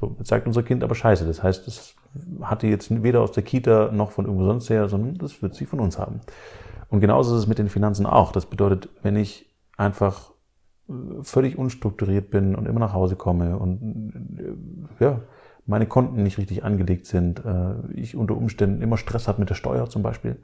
so, 0.00 0.14
jetzt 0.18 0.28
sagt 0.28 0.46
unser 0.46 0.62
Kind 0.62 0.84
aber 0.84 0.94
Scheiße. 0.94 1.26
Das 1.26 1.42
heißt, 1.42 1.66
das 1.66 1.96
hat 2.42 2.62
die 2.62 2.68
jetzt 2.68 3.02
weder 3.02 3.20
aus 3.20 3.32
der 3.32 3.42
Kita 3.42 3.90
noch 3.90 4.12
von 4.12 4.26
irgendwo 4.26 4.44
sonst 4.44 4.70
her, 4.70 4.88
sondern 4.88 5.18
das 5.18 5.42
wird 5.42 5.56
sie 5.56 5.66
von 5.66 5.80
uns 5.80 5.98
haben. 5.98 6.20
Und 6.88 7.00
genauso 7.00 7.34
ist 7.34 7.42
es 7.42 7.48
mit 7.48 7.58
den 7.58 7.68
Finanzen 7.68 8.06
auch. 8.06 8.30
Das 8.30 8.46
bedeutet, 8.46 8.90
wenn 9.02 9.16
ich 9.16 9.50
einfach 9.76 10.30
äh, 10.88 10.92
völlig 11.22 11.58
unstrukturiert 11.58 12.30
bin 12.30 12.54
und 12.54 12.66
immer 12.66 12.80
nach 12.80 12.92
Hause 12.92 13.16
komme 13.16 13.58
und 13.58 14.38
äh, 15.00 15.04
ja, 15.04 15.20
meine 15.70 15.86
Konten 15.86 16.22
nicht 16.22 16.36
richtig 16.36 16.64
angelegt 16.64 17.06
sind, 17.06 17.42
äh, 17.44 17.74
ich 17.94 18.16
unter 18.16 18.36
Umständen 18.36 18.82
immer 18.82 18.98
Stress 18.98 19.28
habe 19.28 19.40
mit 19.40 19.48
der 19.48 19.54
Steuer 19.54 19.88
zum 19.88 20.02
Beispiel 20.02 20.36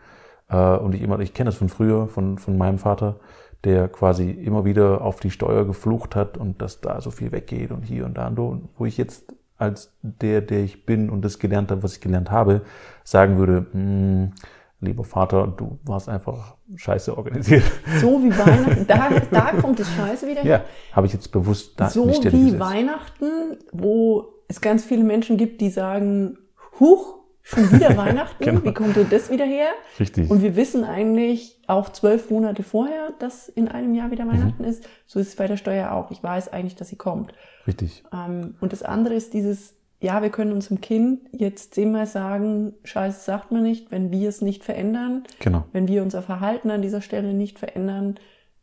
und 0.49 0.95
ich 0.95 1.03
immer, 1.03 1.19
ich 1.19 1.35
kenne 1.35 1.49
das 1.49 1.57
von 1.57 1.69
früher, 1.69 2.07
von, 2.07 2.39
von 2.39 2.57
meinem 2.57 2.79
Vater, 2.79 3.19
der 3.65 3.89
quasi 3.89 4.31
immer 4.31 4.65
wieder 4.65 5.01
auf 5.01 5.19
die 5.19 5.33
Steuer 5.33 5.67
geflucht 5.67 6.15
hat 6.15 6.39
und 6.39 6.63
dass 6.63 6.81
da 6.81 7.01
so 7.01 7.11
viel 7.11 7.33
weggeht 7.33 7.73
und 7.73 7.83
hier 7.83 8.07
und 8.07 8.17
da 8.17 8.29
und 8.29 8.39
da, 8.39 8.61
wo 8.79 8.87
ich 8.87 8.97
jetzt 8.97 9.35
als 9.59 9.97
der, 10.03 10.41
der 10.41 10.61
ich 10.61 10.87
bin 10.87 11.11
und 11.11 11.25
das 11.25 11.39
gelernt 11.39 11.71
habe, 11.71 11.83
was 11.83 11.95
ich 11.95 12.01
gelernt 12.01 12.31
habe, 12.31 12.63
sagen 13.03 13.39
würde, 13.39 13.67
hm, 13.73 14.33
lieber 14.81 15.05
Vater, 15.05 15.47
du 15.49 15.79
warst 15.85 16.09
einfach 16.09 16.57
scheiße 16.77 17.17
organisiert. 17.17 17.65
So 18.01 18.23
wie 18.23 18.31
Weihnachten, 18.31 18.87
da, 18.87 19.09
da 19.31 19.53
kommt 19.61 19.81
das 19.81 19.91
Scheiße 19.95 20.29
wieder 20.29 20.43
her. 20.43 20.59
Ja, 20.59 20.65
habe 20.95 21.07
ich 21.07 21.13
jetzt 21.13 21.33
bewusst 21.33 21.81
da 21.81 21.89
so 21.89 22.05
nicht 22.05 22.23
So 22.23 22.33
wie 22.33 22.59
Weihnachten, 22.61 23.57
wo 23.73 24.36
es 24.49 24.61
ganz 24.61 24.85
viele 24.85 25.05
Menschen 25.05 25.37
gibt, 25.37 25.61
die 25.61 25.71
sagen, 25.71 26.39
huch, 26.79 27.17
Schon 27.49 27.71
wieder 27.71 27.97
Weihnachten? 27.97 28.45
genau. 28.45 28.65
Wie 28.65 28.75
kommt 28.75 28.97
denn 28.97 29.09
das 29.09 29.31
wieder 29.31 29.45
her? 29.45 29.69
Richtig. 30.01 30.29
Und 30.29 30.43
wir 30.43 30.57
wissen 30.57 30.83
eigentlich 30.83 31.61
auch 31.69 31.91
zwölf 31.91 32.29
Monate 32.29 32.65
vorher, 32.65 33.13
dass 33.21 33.49
in 33.49 33.69
einem 33.69 33.95
Jahr 33.95 34.11
wieder 34.11 34.27
Weihnachten 34.27 34.63
mhm. 34.63 34.69
ist. 34.69 34.89
So 35.07 35.21
ist 35.21 35.29
es 35.29 35.37
bei 35.37 35.47
der 35.47 35.57
Steuer 35.57 35.93
auch. 35.93 36.11
Ich 36.11 36.21
weiß 36.21 36.53
eigentlich, 36.53 36.75
dass 36.75 36.89
sie 36.89 36.97
kommt. 36.97 37.33
Richtig. 37.65 38.03
Ähm, 38.13 38.57
und 38.61 38.73
das 38.73 38.83
andere 38.83 39.15
ist 39.15 39.33
dieses, 39.33 39.77
ja, 40.01 40.23
wir 40.23 40.31
können 40.31 40.51
unserem 40.51 40.81
Kind 40.81 41.21
jetzt 41.31 41.73
zehnmal 41.75 42.09
sagen, 42.09 42.75
Scheiße 42.83 43.25
sagt 43.25 43.53
man 43.53 43.63
nicht, 43.63 43.93
wenn 43.93 44.11
wir 44.11 44.29
es 44.29 44.43
nicht 44.43 44.65
verändern. 44.65 45.23
Genau. 45.39 45.67
Wenn 45.73 45.87
wir 45.87 46.03
unser 46.03 46.23
Verhalten 46.23 46.73
an 46.73 46.83
dieser 46.83 47.01
Stelle 47.01 47.33
nicht 47.33 47.61
verändern, 47.61 48.17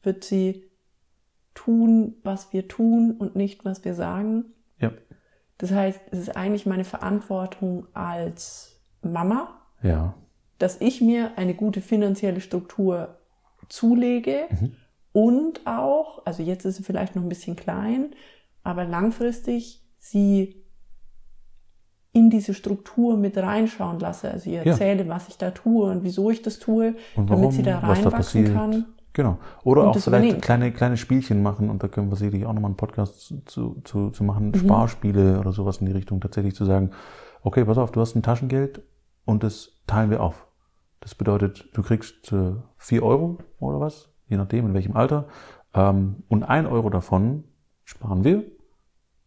wird 0.04 0.26
sie 0.26 0.70
tun, 1.54 2.16
was 2.24 2.52
wir 2.52 2.68
tun 2.68 3.16
und 3.18 3.38
nicht, 3.38 3.64
was 3.64 3.86
wir 3.86 3.94
sagen. 3.94 4.46
Ja. 4.78 4.92
Das 5.58 5.72
heißt, 5.72 6.02
es 6.12 6.20
ist 6.20 6.36
eigentlich 6.36 6.66
meine 6.66 6.84
Verantwortung 6.84 7.88
als 7.94 8.82
Mama, 9.02 9.50
ja. 9.82 10.14
dass 10.60 10.82
ich 10.82 11.02
mir 11.02 11.32
eine 11.38 11.54
gute 11.54 11.82
finanzielle 11.82 12.42
Struktur 12.42 13.18
zulege 13.70 14.48
und 15.12 15.66
auch, 15.66 16.26
also 16.26 16.44
jetzt 16.44 16.66
ist 16.66 16.78
sie 16.78 16.84
vielleicht 16.84 17.16
noch 17.16 17.24
ein 17.24 17.30
bisschen 17.30 17.56
klein, 17.56 18.14
aber 18.64 18.86
langfristig 18.86 19.82
sie 20.00 20.64
in 22.12 22.30
diese 22.30 22.54
Struktur 22.54 23.18
mit 23.18 23.38
reinschauen 23.38 24.00
lasse. 24.00 24.30
Also 24.30 24.50
ihr 24.50 24.64
Ja. 24.64 24.72
erzähle, 24.72 25.08
was 25.10 25.30
ich 25.30 25.38
da 25.38 25.52
tue 25.52 25.90
und 25.90 26.04
wieso 26.04 26.30
ich 26.30 26.42
das 26.42 26.60
tue, 26.60 26.96
Und 27.16 27.30
damit 27.30 27.42
warum, 27.44 27.52
sie 27.52 27.64
da 27.64 27.80
da 27.82 27.88
reinwachsen 27.88 28.12
passiert. 28.44 28.54
kann. 28.54 28.86
Genau. 29.14 29.38
Oder 29.64 29.84
auch 29.84 29.94
vielleicht 29.94 30.08
übernimmt. 30.08 30.42
kleine, 30.42 30.72
kleine 30.72 30.98
Spielchen 30.98 31.44
machen 31.44 31.70
und 31.70 31.84
da 31.84 31.88
können 31.88 32.10
wir 32.10 32.16
sicherlich 32.16 32.46
auch 32.46 32.54
nochmal 32.54 32.70
einen 32.70 32.78
Podcast 32.78 33.34
zu, 33.46 33.82
zu, 33.84 34.10
zu, 34.10 34.24
machen, 34.24 34.48
Mhm. 34.48 34.56
Sparspiele 34.56 35.40
oder 35.40 35.52
sowas 35.52 35.78
in 35.78 35.86
die 35.86 35.92
Richtung, 35.92 36.20
tatsächlich 36.20 36.56
zu 36.56 36.66
sagen, 36.66 36.92
okay, 37.44 37.64
pass 37.64 37.78
auf, 37.78 37.92
du 37.92 38.02
hast 38.02 38.16
ein 38.16 38.24
Taschengeld 38.24 38.82
und 39.26 39.44
das 39.44 39.80
teilen 39.86 40.10
wir 40.10 40.22
auf. 40.22 40.48
Das 41.00 41.14
bedeutet, 41.14 41.70
du 41.74 41.84
kriegst 41.84 42.32
äh, 42.34 42.54
4 42.78 43.04
Euro 43.04 43.38
oder 43.60 43.80
was, 43.80 44.10
je 44.28 44.38
nachdem 44.38 44.66
in 44.68 44.74
welchem 44.74 44.96
Alter, 44.96 45.28
ähm, 45.76 46.24
und 46.28 46.44
ein 46.44 46.66
Euro 46.66 46.90
davon 46.90 47.44
sparen 47.84 48.24
wir 48.24 48.44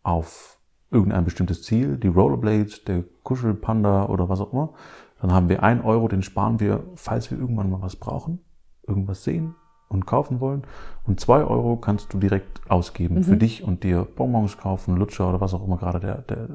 auf 0.03 0.59
irgendein 0.91 1.25
bestimmtes 1.25 1.63
Ziel, 1.63 1.97
die 1.97 2.09
Rollerblades, 2.09 2.85
der 2.85 3.05
Kuschelpanda 3.23 4.07
oder 4.07 4.29
was 4.29 4.41
auch 4.41 4.53
immer. 4.53 4.73
Dann 5.21 5.33
haben 5.33 5.49
wir 5.49 5.63
ein 5.63 5.83
Euro, 5.83 6.09
den 6.09 6.23
sparen 6.23 6.61
wir, 6.61 6.85
falls 6.95 7.31
wir 7.31 7.39
irgendwann 7.39 7.71
mal 7.71 7.83
was 7.83 7.97
brauchen, 7.97 8.41
irgendwas 8.87 9.25
sehen 9.25 9.55
und 9.89 10.07
kaufen 10.07 10.41
wollen. 10.41 10.63
Und 11.07 11.21
zwei 11.21 11.45
Euro 11.45 11.77
kannst 11.77 12.13
du 12.13 12.19
direkt 12.19 12.61
ausgeben 12.69 13.23
für 13.25 13.37
dich 13.37 13.63
und 13.63 13.85
dir 13.85 14.07
Bonbons 14.17 14.59
kaufen, 14.59 14.97
Lutscher 14.97 15.29
oder 15.29 15.41
was 15.41 15.55
auch 15.55 15.65
immer 15.65 15.77
gerade 15.77 16.01
der, 16.01 16.17
der, 16.23 16.49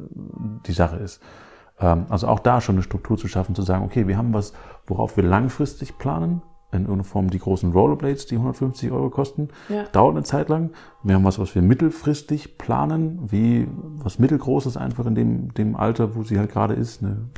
die 0.66 0.74
Sache 0.74 0.98
ist. 0.98 1.22
Ähm, 1.80 2.06
Also 2.10 2.28
auch 2.28 2.40
da 2.40 2.60
schon 2.62 2.76
eine 2.76 2.84
Struktur 2.84 3.18
zu 3.18 3.28
schaffen, 3.28 3.56
zu 3.56 3.62
sagen, 3.62 3.86
okay, 3.86 4.08
wir 4.08 4.18
haben 4.18 4.34
was, 4.34 4.54
worauf 4.88 5.16
wir 5.18 5.24
langfristig 5.24 5.98
planen, 5.98 6.42
in 6.74 6.82
irgendeiner 6.84 7.04
Form 7.04 7.30
die 7.30 7.40
großen 7.40 7.72
Rollerblades, 7.74 8.28
die 8.28 8.36
150 8.36 8.92
Euro 8.92 9.10
kosten, 9.10 9.50
Ja. 9.70 9.84
dauert 9.92 10.16
eine 10.16 10.24
Zeit 10.24 10.48
lang. 10.48 10.72
Wir 11.04 11.16
haben 11.16 11.24
was, 11.26 11.38
was 11.38 11.54
wir 11.54 11.62
mittelfristig 11.62 12.58
planen, 12.58 13.20
wie 13.30 13.68
was 13.98 14.20
mittelgroßes 14.20 14.78
einfach 14.78 15.06
in 15.06 15.16
dem, 15.16 15.54
dem 15.54 15.76
Alter, 15.76 16.16
wo 16.16 16.24
sie 16.24 16.40
halt 16.40 16.50
gerade 16.52 16.74
ist, 16.74 17.04
eine, 17.04 17.30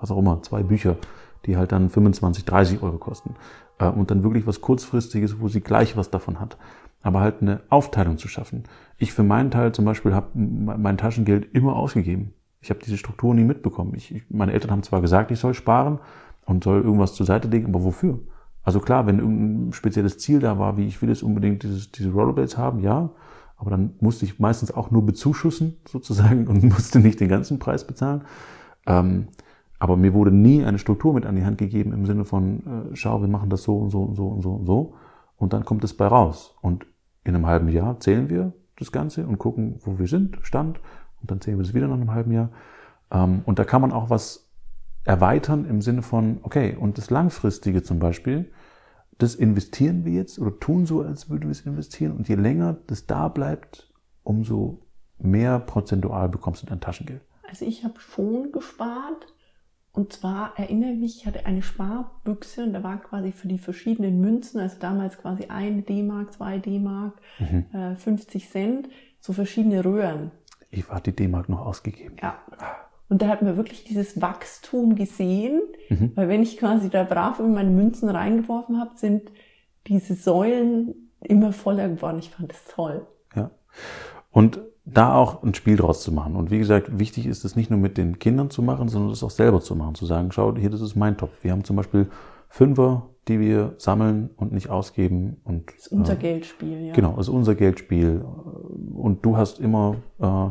was 0.00 0.10
auch 0.10 0.18
immer, 0.18 0.42
zwei 0.42 0.62
Bücher, 0.64 0.96
die 1.46 1.56
halt 1.56 1.72
dann 1.72 1.90
25, 1.90 2.44
30 2.44 2.82
Euro 2.82 2.98
kosten. 2.98 3.34
Äh, 3.78 3.88
Und 3.88 4.10
dann 4.10 4.22
wirklich 4.22 4.46
was 4.46 4.60
kurzfristiges, 4.60 5.40
wo 5.40 5.48
sie 5.48 5.60
gleich 5.60 5.96
was 5.96 6.10
davon 6.10 6.40
hat. 6.40 6.56
Aber 7.02 7.20
halt 7.20 7.40
eine 7.40 7.60
Aufteilung 7.70 8.18
zu 8.18 8.28
schaffen. 8.28 8.64
Ich 8.98 9.12
für 9.12 9.22
meinen 9.22 9.50
Teil 9.50 9.72
zum 9.72 9.84
Beispiel 9.86 10.14
habe 10.14 10.28
mein 10.34 10.98
Taschengeld 10.98 11.54
immer 11.54 11.76
ausgegeben. 11.76 12.34
Ich 12.60 12.68
habe 12.68 12.80
diese 12.84 12.98
Struktur 12.98 13.34
nie 13.34 13.44
mitbekommen. 13.44 13.94
Ich, 13.96 14.14
ich, 14.14 14.22
meine 14.28 14.52
Eltern 14.52 14.70
haben 14.70 14.82
zwar 14.82 15.00
gesagt, 15.00 15.30
ich 15.30 15.38
soll 15.38 15.54
sparen 15.54 15.98
und 16.44 16.62
soll 16.62 16.82
irgendwas 16.82 17.14
zur 17.14 17.24
Seite 17.24 17.48
legen, 17.48 17.66
aber 17.66 17.84
wofür? 17.84 18.18
Also 18.62 18.80
klar, 18.80 19.06
wenn 19.06 19.18
irgendein 19.18 19.72
spezielles 19.72 20.18
Ziel 20.18 20.40
da 20.40 20.58
war, 20.58 20.76
wie 20.76 20.86
ich 20.86 21.00
will 21.00 21.08
jetzt 21.08 21.22
unbedingt 21.22 21.62
dieses, 21.62 21.90
diese 21.90 22.12
Rollerblades 22.12 22.58
haben, 22.58 22.80
ja, 22.80 23.10
aber 23.56 23.70
dann 23.70 23.94
musste 24.00 24.24
ich 24.24 24.38
meistens 24.38 24.72
auch 24.72 24.90
nur 24.90 25.04
bezuschussen 25.04 25.76
sozusagen 25.86 26.46
und 26.48 26.62
musste 26.64 26.98
nicht 27.00 27.20
den 27.20 27.28
ganzen 27.28 27.58
Preis 27.58 27.86
bezahlen. 27.86 28.22
Ähm, 28.86 29.28
aber 29.80 29.96
mir 29.96 30.14
wurde 30.14 30.30
nie 30.30 30.64
eine 30.64 30.78
Struktur 30.78 31.12
mit 31.14 31.26
an 31.26 31.34
die 31.34 31.44
Hand 31.44 31.58
gegeben 31.58 31.92
im 31.92 32.06
Sinne 32.06 32.24
von, 32.24 32.92
äh, 32.92 32.96
schau, 32.96 33.20
wir 33.20 33.28
machen 33.28 33.50
das 33.50 33.64
so 33.64 33.76
und 33.76 33.90
so 33.90 34.02
und 34.02 34.14
so 34.14 34.28
und 34.28 34.42
so 34.42 34.52
und 34.52 34.66
so 34.66 34.94
und 35.36 35.54
dann 35.54 35.64
kommt 35.64 35.82
es 35.82 35.96
bei 35.96 36.06
raus. 36.06 36.54
Und 36.60 36.86
in 37.24 37.34
einem 37.34 37.46
halben 37.46 37.68
Jahr 37.68 37.98
zählen 37.98 38.28
wir 38.28 38.52
das 38.76 38.92
Ganze 38.92 39.26
und 39.26 39.38
gucken, 39.38 39.80
wo 39.80 39.98
wir 39.98 40.06
sind, 40.06 40.38
Stand, 40.42 40.80
und 41.20 41.30
dann 41.30 41.40
zählen 41.40 41.58
wir 41.58 41.64
es 41.64 41.74
wieder 41.74 41.88
nach 41.88 41.96
einem 41.96 42.12
halben 42.12 42.30
Jahr. 42.30 42.50
Ähm, 43.10 43.42
und 43.46 43.58
da 43.58 43.64
kann 43.64 43.80
man 43.80 43.90
auch 43.90 44.10
was 44.10 44.50
erweitern 45.04 45.64
im 45.64 45.80
Sinne 45.80 46.02
von, 46.02 46.40
okay, 46.42 46.76
und 46.78 46.98
das 46.98 47.10
Langfristige 47.10 47.82
zum 47.82 47.98
Beispiel, 47.98 48.52
das 49.16 49.34
investieren 49.34 50.04
wir 50.04 50.12
jetzt 50.12 50.38
oder 50.38 50.58
tun 50.58 50.84
so, 50.84 51.00
als 51.00 51.30
würden 51.30 51.44
wir 51.44 51.50
es 51.50 51.62
investieren. 51.62 52.16
Und 52.16 52.28
je 52.28 52.34
länger 52.34 52.76
das 52.86 53.06
da 53.06 53.28
bleibt, 53.28 53.90
umso 54.24 54.82
mehr 55.18 55.58
prozentual 55.58 56.28
bekommst 56.28 56.62
du 56.62 56.66
dein 56.66 56.80
Taschengeld. 56.80 57.22
Also 57.48 57.64
ich 57.64 57.84
habe 57.84 57.98
schon 57.98 58.52
gespart. 58.52 59.26
Und 59.92 60.12
zwar 60.12 60.56
erinnere 60.56 60.92
ich 60.92 60.98
mich, 60.98 61.16
ich 61.18 61.26
hatte 61.26 61.46
eine 61.46 61.62
Sparbüchse 61.62 62.62
und 62.62 62.72
da 62.72 62.84
war 62.84 63.00
quasi 63.00 63.32
für 63.32 63.48
die 63.48 63.58
verschiedenen 63.58 64.20
Münzen, 64.20 64.60
also 64.60 64.76
damals 64.78 65.18
quasi 65.18 65.46
1 65.46 65.86
D-Mark, 65.86 66.32
2 66.32 66.58
D-Mark, 66.58 67.20
äh, 67.72 67.96
50 67.96 68.48
Cent, 68.48 68.88
so 69.18 69.32
verschiedene 69.32 69.84
Röhren. 69.84 70.30
Ich 70.70 70.88
hat 70.88 71.06
die 71.06 71.16
D-Mark 71.16 71.48
noch 71.48 71.66
ausgegeben. 71.66 72.16
Ja. 72.22 72.38
Und 73.08 73.22
da 73.22 73.26
hat 73.26 73.42
man 73.42 73.56
wirklich 73.56 73.82
dieses 73.82 74.20
Wachstum 74.20 74.94
gesehen, 74.94 75.60
weil 76.14 76.28
wenn 76.28 76.42
ich 76.42 76.56
quasi 76.56 76.88
da 76.88 77.02
brav 77.02 77.40
in 77.40 77.52
meine 77.52 77.70
Münzen 77.70 78.08
reingeworfen 78.08 78.78
habe, 78.78 78.92
sind 78.94 79.32
diese 79.88 80.14
Säulen 80.14 81.10
immer 81.20 81.52
voller 81.52 81.88
geworden. 81.88 82.20
Ich 82.20 82.30
fand 82.30 82.52
das 82.52 82.64
toll. 82.66 83.08
Ja. 83.34 83.50
Und 84.30 84.60
da 84.92 85.14
auch 85.14 85.42
ein 85.42 85.54
Spiel 85.54 85.76
draus 85.76 86.02
zu 86.02 86.12
machen. 86.12 86.36
Und 86.36 86.50
wie 86.50 86.58
gesagt, 86.58 86.98
wichtig 86.98 87.26
ist 87.26 87.44
es 87.44 87.56
nicht 87.56 87.70
nur 87.70 87.78
mit 87.78 87.96
den 87.96 88.18
Kindern 88.18 88.50
zu 88.50 88.62
machen, 88.62 88.88
sondern 88.88 89.12
es 89.12 89.22
auch 89.22 89.30
selber 89.30 89.60
zu 89.60 89.76
machen. 89.76 89.94
Zu 89.94 90.06
sagen, 90.06 90.32
schau, 90.32 90.54
hier, 90.56 90.70
das 90.70 90.80
ist 90.80 90.96
mein 90.96 91.16
Topf. 91.16 91.32
Wir 91.42 91.52
haben 91.52 91.64
zum 91.64 91.76
Beispiel 91.76 92.08
Fünfer, 92.48 93.08
die 93.28 93.38
wir 93.40 93.74
sammeln 93.78 94.30
und 94.36 94.52
nicht 94.52 94.70
ausgeben. 94.70 95.40
Und, 95.44 95.68
Das 95.70 95.86
ist 95.86 95.92
unser 95.92 96.14
äh, 96.14 96.16
Geldspiel, 96.16 96.86
ja. 96.86 96.92
Genau, 96.92 97.12
das 97.16 97.28
ist 97.28 97.34
unser 97.34 97.54
Geldspiel. 97.54 98.24
Und 98.94 99.24
du 99.24 99.36
hast 99.36 99.60
immer, 99.60 99.96
äh, 100.18 100.48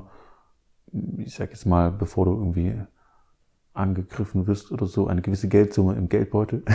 ich 1.24 1.36
sag 1.36 1.50
jetzt 1.50 1.66
mal, 1.66 1.92
bevor 1.92 2.26
du 2.26 2.32
irgendwie 2.34 2.76
angegriffen 3.74 4.48
wirst 4.48 4.72
oder 4.72 4.86
so, 4.86 5.08
eine 5.08 5.22
gewisse 5.22 5.48
Geldsumme 5.48 5.96
im 5.96 6.10
Geldbeutel, 6.10 6.64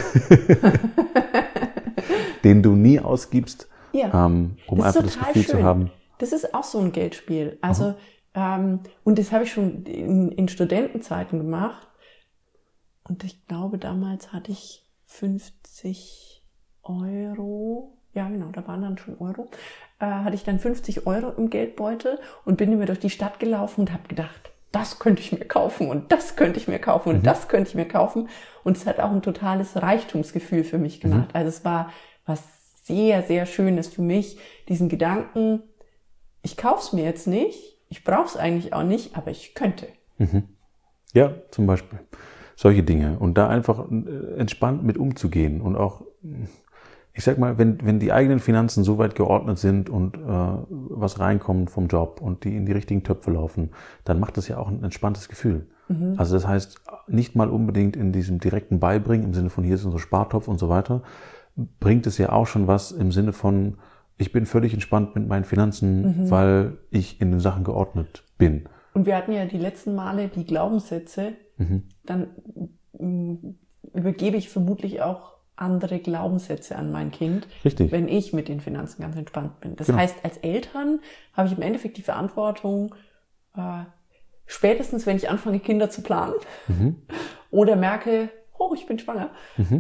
den 2.45 2.63
du 2.63 2.73
nie 2.73 3.01
ausgibst, 3.01 3.69
Ja. 3.93 4.27
ähm, 4.27 4.57
um 4.67 4.81
einfach 4.81 5.03
das 5.03 5.19
Gefühl 5.19 5.43
zu 5.45 5.57
schön. 5.57 5.65
haben, 5.65 5.91
Das 6.19 6.33
ist 6.33 6.55
auch 6.55 6.65
so 6.65 6.79
ein 6.79 6.93
Geldspiel. 6.93 7.59
Also, 7.61 7.95
ähm, 8.35 8.81
und 9.05 9.19
das 9.19 9.33
habe 9.33 9.45
ich 9.45 9.53
schon 9.53 9.85
in, 9.85 10.33
in 10.33 10.49
Studentenzeiten 10.49 11.39
gemacht. 11.39 11.89
Und 13.07 13.25
ich 13.25 13.47
glaube, 13.47 13.79
damals 13.79 14.33
hatte 14.33 14.53
ich 14.53 14.83
50 15.07 16.43
Euro. 16.83 17.99
Ja, 18.15 18.29
genau, 18.29 18.51
da 18.53 18.67
waren 18.67 18.83
dann 18.83 18.99
schon 18.99 19.19
Euro. 19.19 19.49
Äh, 19.99 20.07
hatte 20.07 20.35
ich 20.35 20.45
dann 20.45 20.59
50 20.59 21.07
Euro 21.07 21.31
im 21.31 21.51
Geldbeutel 21.51 22.19
und 22.45 22.57
bin 22.57 22.73
immer 22.73 22.87
durch 22.87 23.01
die 23.01 23.11
Stadt 23.11 23.41
gelaufen 23.41 23.83
und 23.83 23.93
habe 23.93 24.09
gedacht, 24.09 24.53
das 24.73 24.99
könnte 24.99 25.23
ich 25.23 25.33
mir 25.33 25.45
kaufen 25.45 25.89
und 25.89 26.11
das 26.11 26.35
könnte 26.35 26.59
ich 26.59 26.67
mir 26.67 26.81
kaufen 26.81 27.11
und 27.11 27.27
das 27.27 27.49
könnte 27.49 27.71
ich 27.71 27.75
mir 27.77 27.87
kaufen. 27.87 28.29
Und 28.65 28.77
es 28.77 28.87
hat 28.87 28.99
auch 28.99 29.13
ein 29.13 29.23
totales 29.23 29.81
Reichtumsgefühl 29.81 30.65
für 30.65 30.79
mich 30.79 31.01
gemacht. 31.01 31.31
Also 31.33 31.49
es 31.49 31.65
war 31.65 31.93
was 32.27 32.43
sehr, 32.83 33.23
sehr 33.23 33.47
Schönes 33.47 33.89
für 33.89 34.03
mich, 34.03 34.39
diesen 34.69 34.89
Gedanken, 34.89 35.63
ich 36.45 36.57
kauf's 36.57 36.93
mir 36.93 37.05
jetzt 37.05 37.27
nicht, 37.27 37.79
ich 37.89 38.05
brauch's 38.05 38.37
eigentlich 38.37 38.73
auch 38.73 38.85
nicht, 38.85 39.17
aber 39.17 39.31
ich 39.31 39.55
könnte. 39.55 39.89
Ja, 41.13 41.35
zum 41.51 41.67
Beispiel. 41.67 41.99
Solche 42.55 42.85
Dinge. 42.85 43.19
Und 43.19 43.37
da 43.37 43.49
einfach 43.49 43.91
äh, 43.91 44.39
entspannt 44.39 44.85
mit 44.85 44.97
umzugehen 44.97 45.61
und 45.61 45.75
auch, 45.77 46.03
ich 47.13 47.25
sag 47.25 47.39
mal, 47.39 47.59
wenn, 47.59 47.85
wenn 47.85 47.99
die 47.99 48.13
eigenen 48.13 48.39
Finanzen 48.39 48.85
so 48.85 48.99
weit 48.99 49.17
geordnet 49.17 49.59
sind 49.59 49.91
und 49.91 50.17
äh, 50.17 50.21
was 50.69 51.19
reinkommt 51.19 51.71
vom 51.71 51.89
Job 51.89 52.21
und 52.21 52.45
die 52.45 52.57
in 52.57 52.67
die 52.67 52.73
richtigen 52.73 53.03
Töpfe 53.03 53.33
laufen, 53.33 53.71
dann 54.05 54.21
macht 54.21 54.37
das 54.37 54.47
ja 54.47 54.59
auch 54.59 54.69
ein 54.69 54.85
entspanntes 54.85 55.29
Gefühl. 55.29 55.67
Also 56.17 56.35
das 56.35 56.47
heißt, 56.47 56.81
nicht 57.09 57.37
mal 57.37 57.51
unbedingt 57.51 57.95
in 57.97 58.13
diesem 58.13 58.39
direkten 58.39 58.81
Beibringen, 58.81 59.27
im 59.27 59.35
Sinne 59.35 59.51
von 59.51 59.65
hier 59.65 59.75
ist 59.75 59.85
unser 59.85 59.99
Spartopf 59.99 60.49
und 60.49 60.59
so 60.59 60.69
weiter, 60.69 61.03
bringt 61.79 62.07
es 62.07 62.17
ja 62.19 62.33
auch 62.33 62.47
schon 62.47 62.67
was 62.67 62.91
im 62.91 63.13
Sinne 63.13 63.33
von, 63.33 63.77
ich 64.17 64.33
bin 64.33 64.47
völlig 64.47 64.73
entspannt 64.73 65.15
mit 65.15 65.27
meinen 65.27 65.45
Finanzen, 65.45 66.31
weil 66.31 66.79
ich 66.91 67.21
in 67.21 67.31
den 67.33 67.41
Sachen 67.41 67.65
geordnet 67.65 68.25
bin. 68.39 68.69
Und 68.93 69.07
wir 69.07 69.17
hatten 69.17 69.33
ja 69.33 69.45
die 69.45 69.59
letzten 69.59 69.95
Male 69.95 70.29
die 70.29 70.45
Glaubenssätze, 70.45 71.33
dann 72.05 72.29
mm, 72.99 73.35
übergebe 73.93 74.37
ich 74.37 74.49
vermutlich 74.49 75.03
auch 75.03 75.35
andere 75.57 76.01
Glaubenssätze 76.01 76.77
an 76.77 76.91
mein 76.91 77.11
Kind, 77.13 77.47
Richtig. 77.65 77.93
wenn 77.93 78.09
ich 78.09 78.33
mit 78.33 78.49
den 78.49 78.61
Finanzen 78.61 79.03
ganz 79.03 79.17
entspannt 79.17 79.61
bin. 79.61 79.77
Das 79.77 79.87
Genau. 79.87 79.99
heißt, 79.99 80.17
als 80.25 80.37
Eltern 80.39 81.01
habe 81.33 81.49
ich 81.49 81.57
im 81.57 81.63
Endeffekt 81.63 81.97
die 81.97 82.03
Verantwortung, 82.03 82.95
äh, 83.57 83.85
spätestens 84.47 85.07
wenn 85.07 85.17
ich 85.17 85.31
anfange, 85.31 85.61
Kinder 85.61 85.91
zu 85.91 86.03
planen 86.03 86.35
oder 87.51 87.77
merke, 87.77 88.31
oh, 88.59 88.75
ich 88.75 88.87
bin 88.87 88.99
schwanger, 88.99 89.31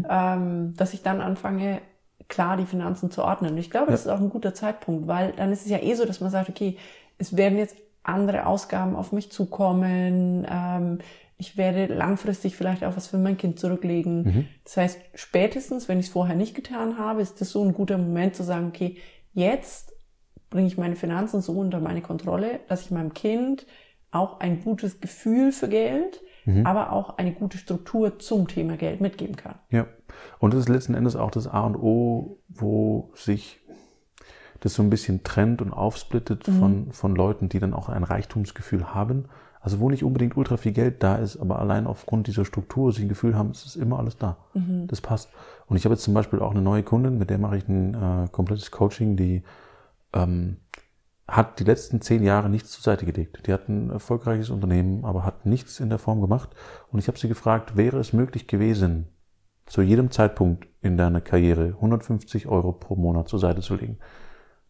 ähm, 0.08 0.74
dass 0.76 0.94
ich 0.94 1.02
dann 1.02 1.20
anfange, 1.20 1.80
klar 2.28 2.56
die 2.56 2.66
Finanzen 2.66 3.10
zu 3.10 3.22
ordnen. 3.22 3.52
Und 3.52 3.58
ich 3.58 3.70
glaube, 3.70 3.90
das 3.90 4.02
ist 4.02 4.08
auch 4.08 4.20
ein 4.20 4.30
guter 4.30 4.54
Zeitpunkt, 4.54 5.06
weil 5.06 5.32
dann 5.32 5.52
ist 5.52 5.64
es 5.64 5.70
ja 5.70 5.82
eh 5.82 5.94
so, 5.94 6.04
dass 6.04 6.20
man 6.20 6.30
sagt, 6.30 6.48
okay, 6.48 6.76
es 7.18 7.36
werden 7.36 7.58
jetzt 7.58 7.76
andere 8.02 8.46
Ausgaben 8.46 8.96
auf 8.96 9.12
mich 9.12 9.30
zukommen, 9.30 10.46
ähm, 10.50 10.98
ich 11.36 11.56
werde 11.56 11.92
langfristig 11.92 12.56
vielleicht 12.56 12.84
auch 12.84 12.96
was 12.96 13.08
für 13.08 13.18
mein 13.18 13.36
Kind 13.36 13.58
zurücklegen. 13.58 14.48
Das 14.62 14.76
heißt, 14.76 15.00
spätestens, 15.14 15.88
wenn 15.88 15.98
ich 15.98 16.06
es 16.06 16.12
vorher 16.12 16.36
nicht 16.36 16.54
getan 16.54 16.96
habe, 16.96 17.22
ist 17.22 17.40
das 17.40 17.50
so 17.50 17.62
ein 17.64 17.74
guter 17.74 17.98
Moment 17.98 18.36
zu 18.36 18.44
sagen, 18.44 18.68
okay, 18.68 18.98
jetzt 19.32 19.92
bringe 20.48 20.68
ich 20.68 20.78
meine 20.78 20.94
Finanzen 20.94 21.40
so 21.42 21.52
unter 21.52 21.80
meine 21.80 22.02
Kontrolle, 22.02 22.60
dass 22.68 22.82
ich 22.82 22.92
meinem 22.92 23.14
Kind 23.14 23.66
auch 24.12 24.38
ein 24.38 24.62
gutes 24.62 25.00
Gefühl 25.00 25.50
für 25.50 25.68
Geld, 25.68 26.22
mhm. 26.44 26.66
aber 26.66 26.92
auch 26.92 27.18
eine 27.18 27.32
gute 27.32 27.58
Struktur 27.58 28.18
zum 28.18 28.48
Thema 28.48 28.76
Geld 28.76 29.00
mitgeben 29.00 29.36
kann. 29.36 29.56
Ja, 29.70 29.86
und 30.38 30.54
das 30.54 30.60
ist 30.60 30.68
letzten 30.68 30.94
Endes 30.94 31.16
auch 31.16 31.30
das 31.30 31.46
A 31.46 31.60
und 31.60 31.76
O, 31.76 32.38
wo 32.48 33.10
sich 33.14 33.60
das 34.60 34.74
so 34.74 34.82
ein 34.82 34.90
bisschen 34.90 35.22
trennt 35.24 35.60
und 35.60 35.72
aufsplittet 35.72 36.48
mhm. 36.48 36.58
von, 36.58 36.92
von 36.92 37.14
Leuten, 37.14 37.48
die 37.48 37.58
dann 37.58 37.74
auch 37.74 37.88
ein 37.88 38.02
Reichtumsgefühl 38.02 38.94
haben. 38.94 39.26
Also 39.60 39.80
wo 39.80 39.88
nicht 39.88 40.04
unbedingt 40.04 40.36
ultra 40.36 40.58
viel 40.58 40.72
Geld 40.72 41.02
da 41.02 41.16
ist, 41.16 41.38
aber 41.38 41.58
allein 41.58 41.86
aufgrund 41.86 42.26
dieser 42.26 42.44
Struktur 42.44 42.92
sich 42.92 43.02
ein 43.02 43.08
Gefühl 43.08 43.34
haben, 43.34 43.50
es 43.50 43.64
ist 43.64 43.76
immer 43.76 43.98
alles 43.98 44.18
da. 44.18 44.36
Mhm. 44.52 44.86
Das 44.88 45.00
passt. 45.00 45.30
Und 45.66 45.76
ich 45.78 45.84
habe 45.86 45.94
jetzt 45.94 46.04
zum 46.04 46.12
Beispiel 46.12 46.40
auch 46.40 46.50
eine 46.50 46.60
neue 46.60 46.82
Kundin, 46.82 47.16
mit 47.16 47.30
der 47.30 47.38
mache 47.38 47.56
ich 47.56 47.68
ein 47.68 47.94
äh, 47.94 48.28
komplettes 48.30 48.70
Coaching, 48.70 49.16
die 49.16 49.42
ähm, 50.12 50.58
hat 51.26 51.58
die 51.58 51.64
letzten 51.64 52.00
zehn 52.00 52.22
Jahre 52.22 52.50
nichts 52.50 52.70
zur 52.70 52.82
Seite 52.82 53.06
gelegt. 53.06 53.46
Die 53.46 53.52
hat 53.52 53.68
ein 53.68 53.90
erfolgreiches 53.90 54.50
Unternehmen, 54.50 55.04
aber 55.04 55.24
hat 55.24 55.46
nichts 55.46 55.80
in 55.80 55.88
der 55.88 55.98
Form 55.98 56.20
gemacht. 56.20 56.50
Und 56.90 56.98
ich 56.98 57.08
habe 57.08 57.18
sie 57.18 57.28
gefragt, 57.28 57.76
wäre 57.76 57.98
es 57.98 58.12
möglich 58.12 58.46
gewesen, 58.46 59.08
zu 59.66 59.80
jedem 59.80 60.10
Zeitpunkt 60.10 60.68
in 60.82 60.98
deiner 60.98 61.22
Karriere 61.22 61.68
150 61.68 62.46
Euro 62.46 62.72
pro 62.72 62.96
Monat 62.96 63.28
zur 63.28 63.38
Seite 63.38 63.62
zu 63.62 63.74
legen? 63.74 63.98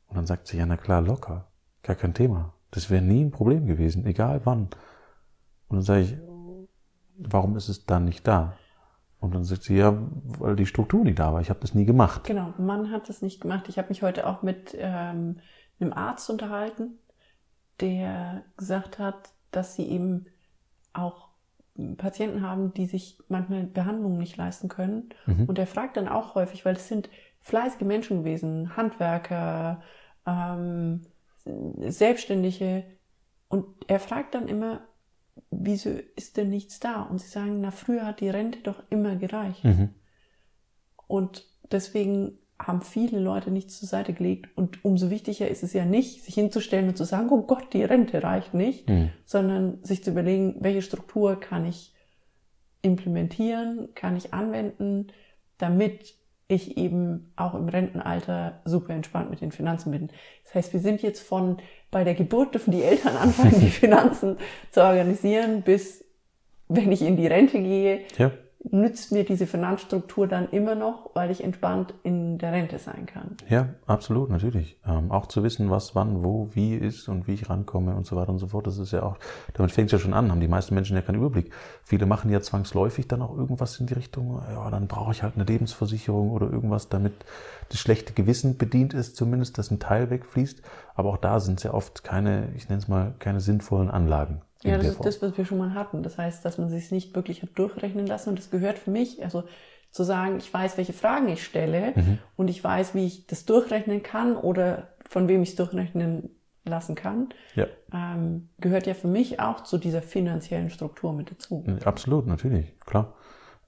Und 0.06 0.16
dann 0.16 0.26
sagt 0.26 0.46
sie, 0.46 0.58
ja, 0.58 0.66
na 0.66 0.76
klar, 0.76 1.02
locker. 1.02 1.48
Gar 1.82 1.96
kein 1.96 2.14
Thema. 2.14 2.54
Das 2.70 2.88
wäre 2.88 3.02
nie 3.02 3.24
ein 3.24 3.32
Problem 3.32 3.66
gewesen, 3.66 4.06
egal 4.06 4.40
wann. 4.44 4.68
Und 5.68 5.78
dann 5.78 5.82
sage 5.82 6.00
ich, 6.02 6.16
warum 7.18 7.56
ist 7.56 7.68
es 7.68 7.84
dann 7.84 8.04
nicht 8.04 8.26
da? 8.26 8.54
Und 9.18 9.34
dann 9.34 9.42
sagt 9.42 9.62
sie, 9.62 9.76
ja, 9.76 9.96
weil 10.38 10.54
die 10.54 10.66
Struktur 10.66 11.02
nicht 11.02 11.18
da 11.18 11.32
war. 11.32 11.40
Ich 11.40 11.50
habe 11.50 11.60
das 11.60 11.74
nie 11.74 11.86
gemacht. 11.86 12.24
Genau, 12.24 12.52
man 12.58 12.90
hat 12.90 13.08
das 13.08 13.22
nicht 13.22 13.40
gemacht. 13.40 13.68
Ich 13.68 13.78
habe 13.78 13.88
mich 13.88 14.02
heute 14.02 14.26
auch 14.26 14.42
mit 14.42 14.76
ähm, 14.78 15.40
einem 15.80 15.92
Arzt 15.92 16.30
unterhalten, 16.30 16.98
der 17.80 18.44
gesagt 18.56 18.98
hat, 18.98 19.30
dass 19.50 19.74
sie 19.74 19.88
eben 19.88 20.26
auch 20.92 21.28
Patienten 21.96 22.42
haben, 22.42 22.72
die 22.72 22.86
sich 22.86 23.18
manchmal 23.28 23.64
Behandlungen 23.64 24.18
nicht 24.18 24.36
leisten 24.36 24.68
können. 24.68 25.10
Mhm. 25.26 25.46
Und 25.46 25.58
er 25.58 25.66
fragt 25.66 25.96
dann 25.96 26.08
auch 26.08 26.34
häufig, 26.36 26.64
weil 26.64 26.76
es 26.76 26.88
sind 26.88 27.08
fleißige 27.40 27.82
Menschen 27.82 28.18
gewesen, 28.18 28.76
Handwerker, 28.76 29.82
ähm, 30.26 31.02
Selbstständige. 31.44 32.84
Und 33.48 33.66
er 33.88 34.00
fragt 34.00 34.34
dann 34.34 34.48
immer, 34.48 34.82
wieso 35.50 35.90
ist 36.16 36.36
denn 36.36 36.50
nichts 36.50 36.78
da? 36.78 37.02
Und 37.02 37.20
sie 37.20 37.28
sagen, 37.28 37.60
na, 37.60 37.70
früher 37.70 38.06
hat 38.06 38.20
die 38.20 38.30
Rente 38.30 38.60
doch 38.60 38.82
immer 38.90 39.16
gereicht. 39.16 39.64
Mhm. 39.64 39.90
Und 41.06 41.46
deswegen 41.70 42.38
haben 42.58 42.82
viele 42.82 43.18
Leute 43.18 43.50
nichts 43.50 43.78
zur 43.78 43.88
Seite 43.88 44.12
gelegt. 44.12 44.48
Und 44.56 44.84
umso 44.84 45.10
wichtiger 45.10 45.48
ist 45.48 45.62
es 45.62 45.72
ja 45.72 45.84
nicht, 45.84 46.24
sich 46.24 46.34
hinzustellen 46.34 46.88
und 46.88 46.96
zu 46.96 47.04
sagen, 47.04 47.28
oh 47.30 47.42
Gott, 47.42 47.72
die 47.72 47.82
Rente 47.82 48.22
reicht 48.22 48.54
nicht, 48.54 48.88
mhm. 48.88 49.10
sondern 49.24 49.78
sich 49.82 50.04
zu 50.04 50.10
überlegen, 50.10 50.56
welche 50.60 50.82
Struktur 50.82 51.40
kann 51.40 51.66
ich 51.66 51.92
implementieren, 52.82 53.88
kann 53.94 54.16
ich 54.16 54.32
anwenden, 54.32 55.08
damit 55.58 56.14
ich 56.46 56.76
eben 56.76 57.32
auch 57.36 57.54
im 57.54 57.68
Rentenalter 57.68 58.60
super 58.66 58.92
entspannt 58.92 59.30
mit 59.30 59.40
den 59.40 59.50
Finanzen 59.50 59.90
bin. 59.90 60.10
Das 60.44 60.54
heißt, 60.54 60.72
wir 60.74 60.80
sind 60.80 61.02
jetzt 61.02 61.22
von 61.22 61.58
bei 61.90 62.04
der 62.04 62.14
Geburt 62.14 62.54
dürfen 62.54 62.70
die 62.70 62.82
Eltern 62.82 63.16
anfangen, 63.20 63.60
die 63.60 63.70
Finanzen 63.70 64.36
zu 64.70 64.82
organisieren, 64.82 65.62
bis 65.62 66.04
wenn 66.68 66.92
ich 66.92 67.02
in 67.02 67.16
die 67.16 67.26
Rente 67.26 67.58
gehe, 67.58 68.02
ja 68.16 68.30
nützt 68.70 69.12
mir 69.12 69.24
diese 69.24 69.46
Finanzstruktur 69.46 70.26
dann 70.26 70.48
immer 70.48 70.74
noch, 70.74 71.10
weil 71.14 71.30
ich 71.30 71.44
entspannt 71.44 71.92
in 72.02 72.38
der 72.38 72.52
Rente 72.52 72.78
sein 72.78 73.06
kann. 73.06 73.36
Ja, 73.48 73.68
absolut, 73.86 74.30
natürlich. 74.30 74.78
Ähm, 74.86 75.10
auch 75.10 75.26
zu 75.26 75.42
wissen, 75.42 75.70
was 75.70 75.94
wann, 75.94 76.24
wo, 76.24 76.48
wie 76.52 76.74
ist 76.74 77.08
und 77.08 77.28
wie 77.28 77.34
ich 77.34 77.50
rankomme 77.50 77.94
und 77.94 78.06
so 78.06 78.16
weiter 78.16 78.30
und 78.30 78.38
so 78.38 78.48
fort. 78.48 78.66
Das 78.66 78.78
ist 78.78 78.92
ja 78.92 79.02
auch, 79.02 79.18
damit 79.52 79.72
fängt 79.72 79.88
es 79.88 79.92
ja 79.92 79.98
schon 79.98 80.14
an, 80.14 80.30
haben 80.30 80.40
die 80.40 80.48
meisten 80.48 80.74
Menschen 80.74 80.96
ja 80.96 81.02
keinen 81.02 81.16
Überblick. 81.16 81.52
Viele 81.84 82.06
machen 82.06 82.30
ja 82.30 82.40
zwangsläufig 82.40 83.06
dann 83.06 83.20
auch 83.20 83.36
irgendwas 83.36 83.78
in 83.80 83.86
die 83.86 83.94
Richtung, 83.94 84.40
ja, 84.50 84.70
dann 84.70 84.88
brauche 84.88 85.12
ich 85.12 85.22
halt 85.22 85.34
eine 85.34 85.44
Lebensversicherung 85.44 86.30
oder 86.30 86.50
irgendwas, 86.50 86.88
damit 86.88 87.12
das 87.68 87.78
schlechte 87.78 88.14
Gewissen 88.14 88.56
bedient 88.56 88.94
ist, 88.94 89.16
zumindest, 89.16 89.58
dass 89.58 89.70
ein 89.70 89.78
Teil 89.78 90.10
wegfließt. 90.10 90.62
Aber 90.94 91.10
auch 91.10 91.18
da 91.18 91.40
sind 91.40 91.58
es 91.58 91.64
ja 91.64 91.74
oft 91.74 92.02
keine, 92.02 92.48
ich 92.56 92.68
nenne 92.68 92.80
es 92.80 92.88
mal, 92.88 93.14
keine 93.18 93.40
sinnvollen 93.40 93.90
Anlagen. 93.90 94.40
Ja, 94.64 94.78
das 94.78 94.86
ist 94.88 95.04
das, 95.04 95.22
was 95.22 95.36
wir 95.36 95.44
schon 95.44 95.58
mal 95.58 95.74
hatten. 95.74 96.02
Das 96.02 96.18
heißt, 96.18 96.44
dass 96.44 96.58
man 96.58 96.68
sich 96.70 96.90
nicht 96.90 97.14
wirklich 97.14 97.42
hat 97.42 97.50
durchrechnen 97.54 98.06
lassen. 98.06 98.30
Und 98.30 98.38
das 98.38 98.50
gehört 98.50 98.78
für 98.78 98.90
mich, 98.90 99.22
also 99.22 99.44
zu 99.90 100.02
sagen, 100.02 100.38
ich 100.38 100.52
weiß, 100.52 100.76
welche 100.76 100.92
Fragen 100.92 101.28
ich 101.28 101.44
stelle 101.44 101.92
mhm. 101.94 102.18
und 102.34 102.48
ich 102.48 102.64
weiß, 102.64 102.94
wie 102.94 103.06
ich 103.06 103.26
das 103.26 103.44
durchrechnen 103.44 104.02
kann 104.02 104.36
oder 104.36 104.88
von 105.08 105.28
wem 105.28 105.42
ich 105.42 105.50
es 105.50 105.54
durchrechnen 105.54 106.30
lassen 106.64 106.94
kann, 106.94 107.28
ja. 107.54 107.66
ähm, 107.92 108.48
gehört 108.58 108.86
ja 108.86 108.94
für 108.94 109.06
mich 109.06 109.38
auch 109.38 109.62
zu 109.62 109.78
dieser 109.78 110.02
finanziellen 110.02 110.70
Struktur 110.70 111.12
mit 111.12 111.30
dazu. 111.30 111.64
Absolut, 111.84 112.26
natürlich, 112.26 112.78
klar. 112.80 113.14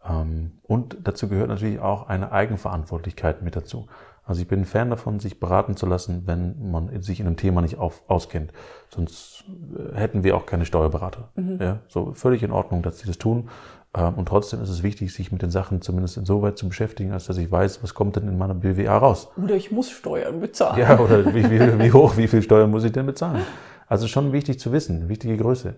Ähm, 0.05 0.59
und 0.63 0.97
dazu 1.05 1.29
gehört 1.29 1.49
natürlich 1.49 1.79
auch 1.79 2.09
eine 2.09 2.33
Eigenverantwortlichkeit 2.33 3.43
mit 3.43 3.55
dazu. 3.55 3.87
Also 4.27 4.43
ich 4.43 4.49
bin 4.49 4.61
ein 4.61 4.65
Fan 4.65 4.91
davon, 4.91 5.21
sich 5.21 5.39
beraten 5.39 5.77
zu 5.77 5.87
lassen, 5.87 6.25
wenn 6.27 6.71
man 6.71 7.01
sich 7.01 7.21
in 7.21 7.27
einem 7.27 7.37
Thema 7.37 7.63
nicht 7.63 7.79
auf, 7.79 8.03
auskennt. 8.09 8.53
Sonst 8.89 9.45
äh, 9.79 9.97
hätten 9.97 10.25
wir 10.25 10.37
auch 10.37 10.47
keine 10.47 10.67
Steuerberater. 10.67 11.29
Mhm. 11.37 11.59
Ja, 11.61 11.79
so 11.89 12.13
völlig 12.13 12.43
in 12.43 12.51
Ordnung, 12.51 12.83
dass 12.83 12.99
sie 12.99 13.07
das 13.07 13.19
tun. 13.19 13.49
Ähm, 13.95 14.15
und 14.15 14.27
trotzdem 14.27 14.61
ist 14.61 14.69
es 14.69 14.83
wichtig, 14.83 15.15
sich 15.15 15.31
mit 15.31 15.43
den 15.43 15.51
Sachen 15.51 15.81
zumindest 15.81 16.17
insoweit 16.17 16.59
zu 16.59 16.69
beschäftigen, 16.69 17.13
als 17.13 17.27
dass 17.27 17.39
ich 17.39 17.51
weiß, 17.51 17.85
was 17.85 17.95
kommt 17.95 18.17
denn 18.17 18.27
in 18.27 18.37
meiner 18.37 18.55
BWA 18.55 18.99
raus. 18.99 19.29
Oder 19.41 19.55
ich 19.55 19.71
muss 19.71 19.91
Steuern 19.91 20.41
bezahlen. 20.41 20.81
Ja, 20.81 20.99
oder 20.99 21.33
wie, 21.33 21.49
wie, 21.49 21.79
wie 21.79 21.93
hoch, 21.93 22.17
wie 22.17 22.27
viel 22.27 22.43
Steuern 22.43 22.73
muss 22.73 22.83
ich 22.83 22.93
denn 22.93 23.07
bezahlen? 23.07 23.43
Also 23.87 24.09
schon 24.09 24.33
wichtig 24.33 24.59
zu 24.59 24.73
wissen, 24.73 25.09
wichtige 25.09 25.37
Größe. 25.37 25.77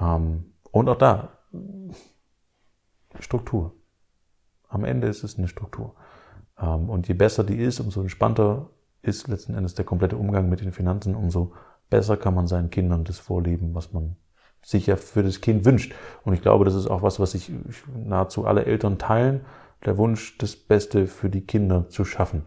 Ähm, 0.00 0.54
und 0.70 0.88
auch 0.88 0.96
da, 0.96 1.28
Struktur. 3.18 3.74
Am 4.68 4.84
Ende 4.84 5.08
ist 5.08 5.22
es 5.22 5.36
eine 5.36 5.48
Struktur. 5.48 5.94
Ähm, 6.60 6.88
und 6.88 7.08
je 7.08 7.14
besser 7.14 7.44
die 7.44 7.56
ist, 7.56 7.80
umso 7.80 8.00
entspannter 8.02 8.70
ist 9.02 9.28
letzten 9.28 9.54
Endes 9.54 9.74
der 9.74 9.84
komplette 9.84 10.16
Umgang 10.16 10.48
mit 10.48 10.60
den 10.60 10.72
Finanzen, 10.72 11.14
umso 11.14 11.52
besser 11.88 12.16
kann 12.16 12.34
man 12.34 12.46
seinen 12.46 12.70
Kindern 12.70 13.04
das 13.04 13.18
vorleben, 13.18 13.74
was 13.74 13.92
man 13.92 14.16
sich 14.62 14.86
ja 14.86 14.96
für 14.96 15.22
das 15.22 15.40
Kind 15.40 15.64
wünscht. 15.64 15.94
Und 16.22 16.34
ich 16.34 16.42
glaube, 16.42 16.64
das 16.64 16.74
ist 16.74 16.86
auch 16.86 17.02
was, 17.02 17.18
was 17.18 17.32
sich 17.32 17.50
nahezu 17.94 18.46
alle 18.46 18.66
Eltern 18.66 18.98
teilen, 18.98 19.40
der 19.86 19.96
Wunsch, 19.96 20.36
das 20.36 20.54
Beste 20.54 21.06
für 21.06 21.30
die 21.30 21.40
Kinder 21.40 21.88
zu 21.88 22.04
schaffen. 22.04 22.42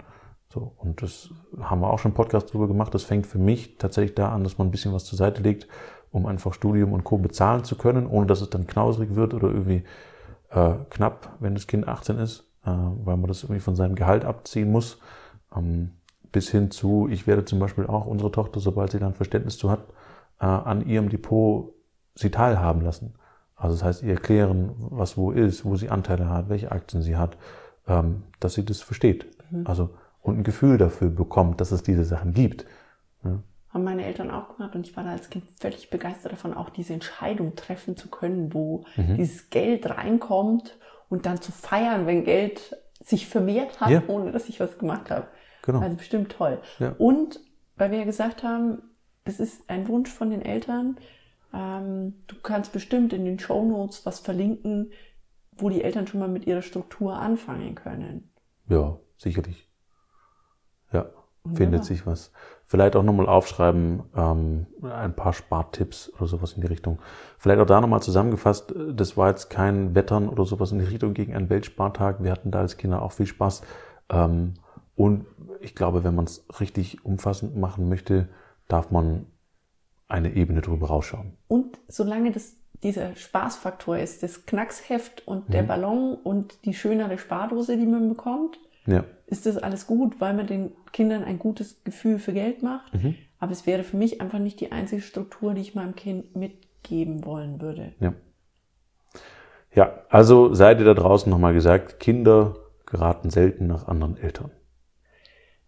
So, 0.49 0.73
und 0.77 1.01
das 1.01 1.31
haben 1.59 1.81
wir 1.81 1.89
auch 1.89 1.97
schon 1.97 2.11
einen 2.11 2.15
Podcast 2.15 2.53
drüber 2.53 2.67
gemacht. 2.67 2.93
Das 2.93 3.03
fängt 3.03 3.25
für 3.25 3.39
mich 3.39 3.79
tatsächlich 3.79 4.13
da 4.13 4.31
an, 4.31 4.43
dass 4.43 4.59
man 4.59 4.67
ein 4.67 4.71
bisschen 4.71 4.93
was 4.93 5.05
zur 5.05 5.17
Seite 5.17 5.41
legt, 5.41 5.67
um 6.11 6.27
einfach 6.27 6.53
Studium 6.53 6.93
und 6.93 7.03
Co. 7.03 7.17
bezahlen 7.17 7.63
zu 7.63 7.75
können, 7.75 8.05
ohne 8.05 8.27
dass 8.27 8.41
es 8.41 8.51
dann 8.51 8.67
knausrig 8.67 9.15
wird 9.15 9.33
oder 9.33 9.47
irgendwie 9.47 9.83
äh, 10.51 10.75
knapp, 10.91 11.35
wenn 11.39 11.55
das 11.55 11.65
Kind 11.65 11.87
18 11.87 12.19
ist 12.19 12.52
äh, 12.65 12.69
weil 12.69 13.17
man 13.17 13.27
das 13.27 13.43
irgendwie 13.43 13.61
von 13.61 13.75
seinem 13.75 13.95
Gehalt 13.95 14.25
abziehen 14.25 14.71
muss. 14.71 14.99
Ähm, 15.55 15.91
bis 16.31 16.49
hin 16.49 16.71
zu, 16.71 17.07
ich 17.09 17.27
werde 17.27 17.45
zum 17.45 17.59
Beispiel 17.59 17.85
auch 17.85 18.05
unsere 18.05 18.31
Tochter, 18.31 18.59
sobald 18.59 18.91
sie 18.91 18.99
dann 18.99 19.13
Verständnis 19.13 19.57
zu 19.57 19.69
hat, 19.69 19.81
äh, 20.39 20.45
an 20.45 20.85
ihrem 20.87 21.09
Depot 21.09 21.73
sie 22.15 22.31
teilhaben 22.31 22.81
lassen. 22.81 23.13
Also 23.55 23.75
das 23.75 23.83
heißt, 23.83 24.03
ihr 24.03 24.13
erklären, 24.13 24.71
was 24.77 25.15
wo 25.15 25.31
ist, 25.31 25.63
wo 25.63 25.75
sie 25.75 25.89
Anteile 25.89 26.29
hat, 26.29 26.49
welche 26.49 26.71
Aktien 26.71 27.01
sie 27.01 27.15
hat, 27.15 27.37
ähm, 27.87 28.23
dass 28.39 28.55
sie 28.55 28.65
das 28.65 28.81
versteht. 28.81 29.27
Mhm. 29.51 29.67
Also 29.67 29.91
und 30.21 30.39
ein 30.39 30.43
Gefühl 30.43 30.77
dafür 30.77 31.09
bekommt, 31.09 31.61
dass 31.61 31.71
es 31.71 31.83
diese 31.83 32.05
Sachen 32.05 32.33
gibt. 32.33 32.65
Ja. 33.23 33.39
Haben 33.69 33.83
meine 33.83 34.05
Eltern 34.05 34.31
auch 34.31 34.55
gemacht 34.55 34.75
und 34.75 34.87
ich 34.87 34.95
war 34.95 35.03
da 35.03 35.11
als 35.11 35.29
Kind 35.29 35.45
völlig 35.59 35.89
begeistert 35.89 36.31
davon, 36.31 36.53
auch 36.53 36.69
diese 36.69 36.93
Entscheidung 36.93 37.55
treffen 37.55 37.97
zu 37.97 38.09
können, 38.09 38.53
wo 38.53 38.85
mhm. 38.95 39.17
dieses 39.17 39.49
Geld 39.49 39.89
reinkommt 39.89 40.77
und 41.13 41.27
dann 41.27 41.39
zu 41.39 41.51
feiern, 41.51 42.07
wenn 42.07 42.23
Geld 42.23 42.75
sich 42.99 43.27
vermehrt 43.27 43.79
hat, 43.79 43.91
ja. 43.91 44.01
ohne 44.07 44.31
dass 44.31 44.49
ich 44.49 44.59
was 44.59 44.79
gemacht 44.79 45.11
habe. 45.11 45.27
Genau. 45.61 45.79
Also 45.79 45.95
bestimmt 45.95 46.31
toll. 46.31 46.59
Ja. 46.79 46.95
Und 46.97 47.39
weil 47.75 47.91
wir 47.91 47.99
ja 47.99 48.03
gesagt 48.03 48.41
haben, 48.41 48.81
das 49.23 49.39
ist 49.39 49.69
ein 49.69 49.87
Wunsch 49.87 50.09
von 50.09 50.31
den 50.31 50.41
Eltern, 50.41 50.97
ähm, 51.53 52.15
du 52.25 52.35
kannst 52.41 52.73
bestimmt 52.73 53.13
in 53.13 53.25
den 53.25 53.37
Show 53.37 53.63
Notes 53.63 54.07
was 54.07 54.19
verlinken, 54.19 54.91
wo 55.51 55.69
die 55.69 55.83
Eltern 55.83 56.07
schon 56.07 56.19
mal 56.19 56.29
mit 56.29 56.47
ihrer 56.47 56.63
Struktur 56.63 57.13
anfangen 57.15 57.75
können. 57.75 58.31
Ja, 58.67 58.97
sicherlich. 59.17 59.69
Ja, 61.45 61.55
findet 61.55 61.85
sich 61.85 62.05
was. 62.05 62.31
Vielleicht 62.65 62.95
auch 62.95 63.03
nochmal 63.03 63.27
aufschreiben, 63.27 64.03
ähm, 64.15 64.65
ein 64.81 65.15
paar 65.15 65.33
Spartipps 65.33 66.11
oder 66.15 66.27
sowas 66.27 66.53
in 66.53 66.61
die 66.61 66.67
Richtung. 66.67 66.99
Vielleicht 67.37 67.59
auch 67.59 67.65
da 67.65 67.81
nochmal 67.81 68.01
zusammengefasst, 68.01 68.73
das 68.91 69.17
war 69.17 69.29
jetzt 69.29 69.49
kein 69.49 69.93
Wettern 69.93 70.29
oder 70.29 70.45
sowas 70.45 70.71
in 70.71 70.79
die 70.79 70.85
Richtung 70.85 71.13
gegen 71.13 71.35
einen 71.35 71.49
Weltspartag. 71.49 72.23
Wir 72.23 72.31
hatten 72.31 72.51
da 72.51 72.59
als 72.59 72.77
Kinder 72.77 73.01
auch 73.01 73.11
viel 73.11 73.25
Spaß. 73.25 73.61
Ähm, 74.09 74.53
und 74.95 75.25
ich 75.59 75.75
glaube, 75.75 76.03
wenn 76.03 76.15
man 76.15 76.25
es 76.25 76.45
richtig 76.59 77.03
umfassend 77.03 77.57
machen 77.57 77.89
möchte, 77.89 78.29
darf 78.67 78.91
man 78.91 79.25
eine 80.07 80.33
Ebene 80.33 80.61
drüber 80.61 80.87
rausschauen. 80.87 81.33
Und 81.47 81.79
solange 81.87 82.31
das 82.31 82.55
dieser 82.83 83.15
Spaßfaktor 83.15 83.97
ist, 83.97 84.23
das 84.23 84.45
Knacksheft 84.45 85.27
und 85.27 85.49
mhm. 85.49 85.51
der 85.51 85.63
Ballon 85.63 86.15
und 86.15 86.65
die 86.65 86.73
schönere 86.73 87.17
Spardose, 87.17 87.77
die 87.77 87.85
man 87.85 88.09
bekommt, 88.09 88.59
ja. 88.85 89.03
Ist 89.33 89.45
das 89.47 89.57
alles 89.57 89.87
gut, 89.87 90.21
weil 90.21 90.33
man 90.35 90.45
den 90.47 90.71
Kindern 90.91 91.23
ein 91.23 91.39
gutes 91.39 91.83
Gefühl 91.83 92.19
für 92.19 92.33
Geld 92.33 92.61
macht. 92.61 92.93
Mhm. 92.93 93.15
Aber 93.39 93.51
es 93.51 93.65
wäre 93.65 93.83
für 93.83 93.97
mich 93.97 94.21
einfach 94.21 94.39
nicht 94.39 94.59
die 94.61 94.71
einzige 94.71 95.01
Struktur, 95.01 95.53
die 95.55 95.61
ich 95.61 95.73
meinem 95.75 95.95
Kind 95.95 96.35
mitgeben 96.35 97.25
wollen 97.25 97.59
würde. 97.59 97.93
Ja. 97.99 98.13
Ja, 99.75 100.01
also 100.09 100.53
seid 100.53 100.77
ihr 100.79 100.85
da 100.85 100.93
draußen 100.93 101.29
nochmal 101.31 101.53
gesagt, 101.55 101.99
Kinder 101.99 102.55
geraten 102.85 103.31
selten 103.31 103.65
nach 103.65 103.87
anderen 103.87 104.17
Eltern. 104.17 104.51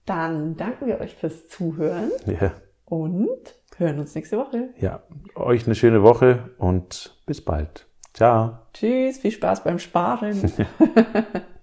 Dann 0.05 0.55
danken 0.57 0.85
wir 0.85 0.99
euch 0.99 1.15
fürs 1.15 1.47
Zuhören 1.47 2.11
Ja, 2.27 2.53
und 2.85 3.39
hören 3.77 3.97
uns 3.97 4.13
nächste 4.13 4.37
Woche. 4.37 4.69
ja. 4.79 5.01
euch 5.33 5.65
eine 5.65 5.73
schöne 5.73 6.03
Woche 6.03 6.51
und 6.59 7.19
bis 7.25 7.43
bald. 7.43 7.87
Ciao. 8.13 8.59
Tschüss, 8.73 9.17
viel 9.17 9.31
Spaß 9.31 9.63
beim 9.63 9.79
Sparen. 9.79 10.39